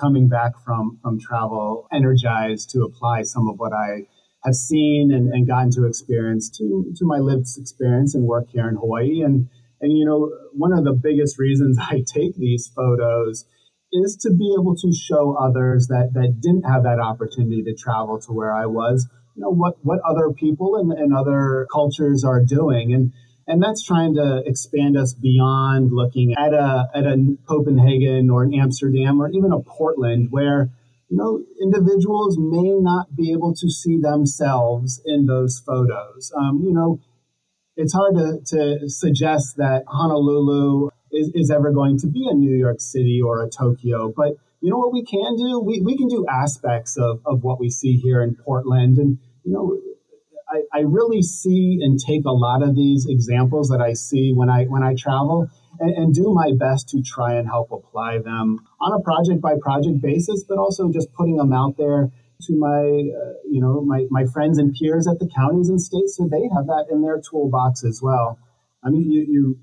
[0.00, 4.06] coming back from from travel energized to apply some of what i
[4.46, 8.66] have seen and, and gotten to experience to to my lived experience and work here
[8.66, 9.20] in hawaii.
[9.20, 9.50] And
[9.82, 13.44] and you know one of the biggest reasons i take these photos
[14.04, 18.20] is to be able to show others that that didn't have that opportunity to travel
[18.20, 22.42] to where I was, you know, what what other people and, and other cultures are
[22.44, 22.92] doing.
[22.92, 23.12] And
[23.48, 28.54] and that's trying to expand us beyond looking at a at a Copenhagen or an
[28.54, 30.70] Amsterdam or even a Portland where
[31.08, 36.32] you know, individuals may not be able to see themselves in those photos.
[36.36, 37.00] Um, you know,
[37.76, 42.56] it's hard to, to suggest that Honolulu is, is ever going to be a New
[42.56, 45.60] York City or a Tokyo, but you know what we can do?
[45.60, 48.98] We, we can do aspects of, of what we see here in Portland.
[48.98, 49.78] And, you know,
[50.48, 54.48] I, I really see and take a lot of these examples that I see when
[54.48, 55.48] I when I travel
[55.80, 59.54] and, and, do my best to try and help apply them on a project by
[59.60, 62.10] project basis, but also just putting them out there
[62.42, 66.16] to my uh, you know my, my friends and peers at the counties and states
[66.16, 68.38] so they have that in their toolbox as well.
[68.86, 69.56] I mean, you, you,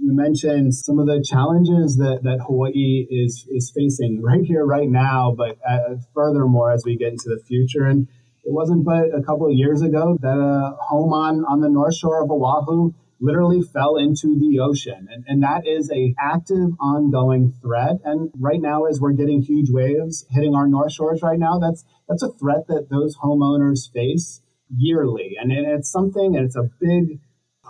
[0.00, 4.88] you mentioned some of the challenges that, that Hawaii is, is facing right here, right
[4.88, 7.84] now, but uh, furthermore as we get into the future.
[7.84, 8.08] And
[8.44, 11.96] it wasn't but a couple of years ago that a home on, on the north
[11.96, 15.06] shore of Oahu literally fell into the ocean.
[15.10, 17.96] And, and that is a active, ongoing threat.
[18.04, 21.84] And right now, as we're getting huge waves hitting our north shores right now, that's
[22.08, 24.40] that's a threat that those homeowners face
[24.74, 25.36] yearly.
[25.40, 27.20] And it's something, and it's a big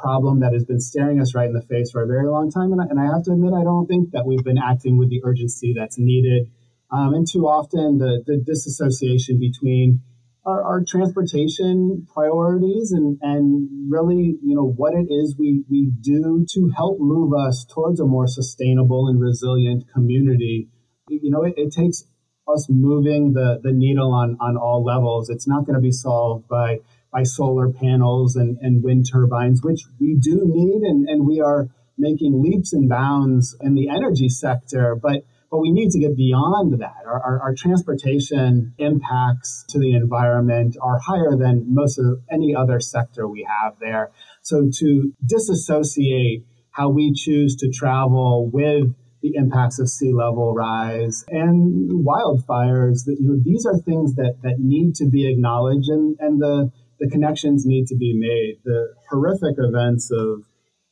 [0.02, 2.72] problem that has been staring us right in the face for a very long time.
[2.72, 5.08] And I, and I have to admit, I don't think that we've been acting with
[5.08, 6.50] the urgency that's needed.
[6.90, 10.02] Um, and too often, the, the disassociation between
[10.44, 16.44] our, our transportation priorities and, and really, you know, what it is we, we do
[16.54, 20.68] to help move us towards a more sustainable and resilient community.
[21.08, 22.04] You know, it, it takes
[22.48, 25.30] us moving the, the needle on, on all levels.
[25.30, 26.80] It's not going to be solved by,
[27.12, 31.68] by solar panels and, and wind turbines, which we do need, and, and we are
[31.98, 34.96] making leaps and bounds in the energy sector.
[35.00, 37.04] But but we need to get beyond that.
[37.06, 42.80] Our, our, our, transportation impacts to the environment are higher than most of any other
[42.80, 44.12] sector we have there.
[44.40, 51.22] So to disassociate how we choose to travel with the impacts of sea level rise
[51.28, 56.16] and wildfires, that you know, these are things that, that need to be acknowledged and,
[56.18, 58.60] and the, the connections need to be made.
[58.64, 60.44] The horrific events of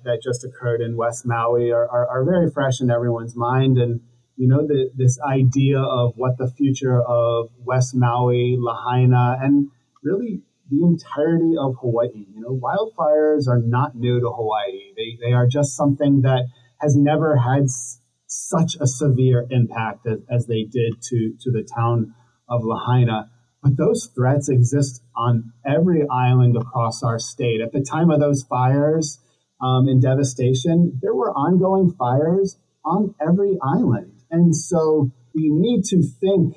[0.05, 3.76] that just occurred in West Maui are, are, are very fresh in everyone's mind.
[3.76, 4.01] And
[4.36, 9.68] you know, the, this idea of what the future of West Maui, Lahaina, and
[10.03, 10.40] really
[10.70, 12.26] the entirety of Hawaii.
[12.32, 14.94] You know, wildfires are not new to Hawaii.
[14.96, 16.46] They, they are just something that
[16.80, 21.68] has never had s- such a severe impact as, as they did to, to the
[21.76, 22.14] town
[22.48, 23.30] of Lahaina.
[23.63, 27.61] But those threats exist on every island across our state.
[27.61, 29.19] At the time of those fires
[29.61, 34.23] um, and devastation, there were ongoing fires on every island.
[34.31, 36.57] And so we need to think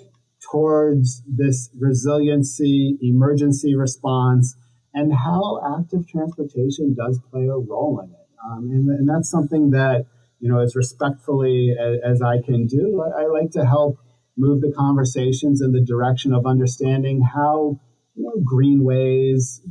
[0.52, 4.56] towards this resiliency, emergency response,
[4.94, 8.28] and how active transportation does play a role in it.
[8.46, 10.06] Um, and, and, that's something that,
[10.40, 13.98] you know, as respectfully as, as I can do, I, I, like to help
[14.38, 17.80] move the conversations in the direction of understanding how,
[18.16, 19.62] you know, greenways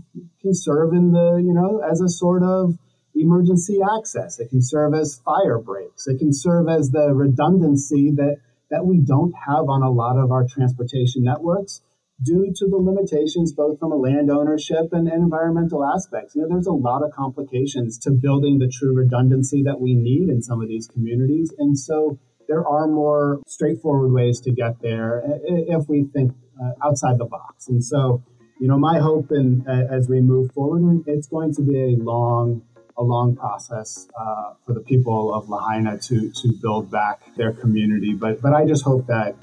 [0.40, 2.74] can serve in the, you know, as a sort of
[3.14, 4.38] emergency access.
[4.38, 6.06] It can serve as fire breaks.
[6.06, 8.36] It can serve as the redundancy that,
[8.70, 11.82] that we don't have on a lot of our transportation networks
[12.22, 16.34] due to the limitations both from a land ownership and environmental aspects.
[16.34, 20.28] You know, there's a lot of complications to building the true redundancy that we need
[20.28, 21.52] in some of these communities.
[21.58, 22.18] And so
[22.49, 26.32] there are more straightforward ways to get there if we think
[26.62, 27.68] uh, outside the box.
[27.68, 28.22] And so,
[28.61, 32.62] you know, my hope and as we move forward, it's going to be a long
[32.99, 38.12] a long process uh, for the people of Lahaina to to build back their community.
[38.14, 39.34] But but I just hope that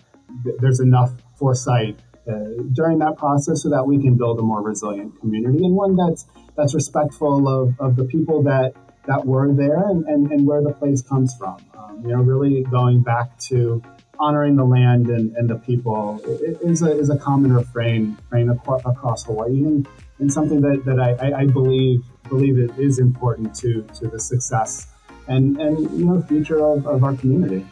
[0.44, 4.62] th- there's enough foresight uh, during that process so that we can build a more
[4.62, 6.26] resilient community and one that's
[6.56, 8.74] that's respectful of, of the people that
[9.10, 11.58] that were there and, and, and where the place comes from.
[11.78, 13.82] Um, you know, really going back to
[14.20, 16.22] honoring the land and, and the people
[16.62, 19.88] is a, is a common refrain, refrain across Hawaii and,
[20.20, 24.86] and something that, that I, I believe believe it is important to to the success
[25.28, 27.66] and and you know future of, of our community.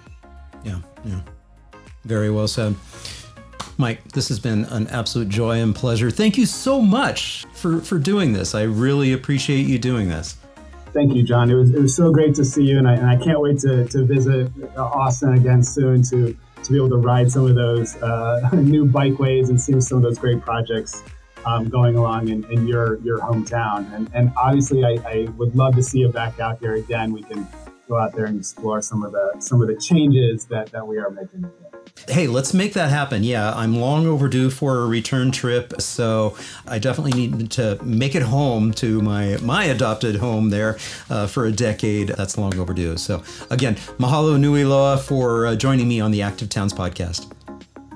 [0.64, 1.22] Yeah, yeah.
[2.06, 2.76] Very well said.
[3.80, 6.10] Mike, this has been an absolute joy and pleasure.
[6.10, 8.56] Thank you so much for, for doing this.
[8.56, 10.36] I really appreciate you doing this.
[10.98, 11.52] Thank you, John.
[11.52, 13.60] It was, it was so great to see you, and I, and I can't wait
[13.60, 17.96] to, to visit Austin again soon to, to be able to ride some of those
[17.98, 21.04] uh, new bikeways and see some of those great projects
[21.46, 23.94] um, going along in, in, your your hometown.
[23.94, 27.14] And, and obviously, I, I, would love to see you back out here again.
[27.14, 27.48] We can
[27.88, 30.98] go out there and explore some of the some of the changes that, that we
[30.98, 31.48] are making.
[32.08, 33.24] Hey, let's make that happen.
[33.24, 38.22] Yeah, I'm long overdue for a return trip, so I definitely need to make it
[38.22, 40.78] home to my my adopted home there
[41.10, 42.10] uh, for a decade.
[42.10, 42.98] That's long overdue.
[42.98, 47.32] So again, mahalo nui loa for uh, joining me on the Active Towns podcast.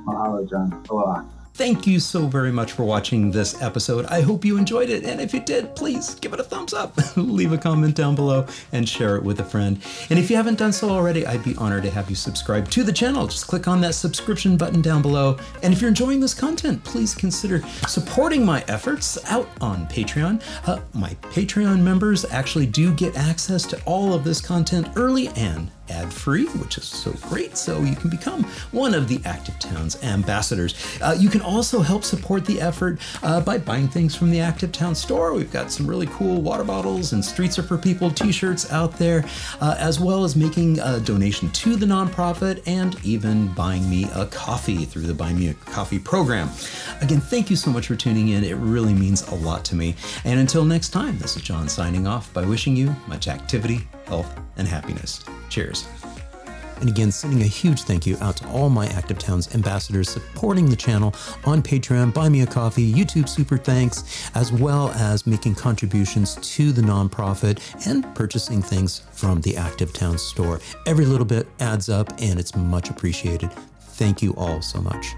[0.05, 0.83] Mahalo, John.
[0.89, 1.23] Aloha.
[1.53, 4.05] Thank you so very much for watching this episode.
[4.05, 5.03] I hope you enjoyed it.
[5.03, 8.47] And if you did, please give it a thumbs up, leave a comment down below,
[8.71, 9.79] and share it with a friend.
[10.09, 12.83] And if you haven't done so already, I'd be honored to have you subscribe to
[12.83, 13.27] the channel.
[13.27, 15.37] Just click on that subscription button down below.
[15.61, 20.41] And if you're enjoying this content, please consider supporting my efforts out on Patreon.
[20.65, 25.69] Uh, my Patreon members actually do get access to all of this content early and
[25.91, 27.57] ad free, which is so great.
[27.57, 30.73] So you can become one of the Active Towns ambassadors.
[31.01, 34.71] Uh, you can also help support the effort uh, by buying things from the Active
[34.71, 35.33] Town store.
[35.33, 38.97] We've got some really cool water bottles and Streets Are for People t shirts out
[38.97, 39.25] there,
[39.59, 44.25] uh, as well as making a donation to the nonprofit and even buying me a
[44.27, 46.49] coffee through the Buy Me a Coffee program.
[47.01, 48.43] Again, thank you so much for tuning in.
[48.43, 49.95] It really means a lot to me.
[50.23, 54.37] And until next time, this is John signing off by wishing you much activity, health,
[54.57, 55.23] and happiness.
[55.49, 55.87] Cheers.
[56.81, 60.69] And again, sending a huge thank you out to all my Active Towns ambassadors supporting
[60.69, 61.13] the channel
[61.45, 66.71] on Patreon, Buy Me a Coffee, YouTube Super Thanks, as well as making contributions to
[66.73, 70.59] the nonprofit and purchasing things from the Active Towns store.
[70.87, 73.51] Every little bit adds up and it's much appreciated.
[73.79, 75.15] Thank you all so much.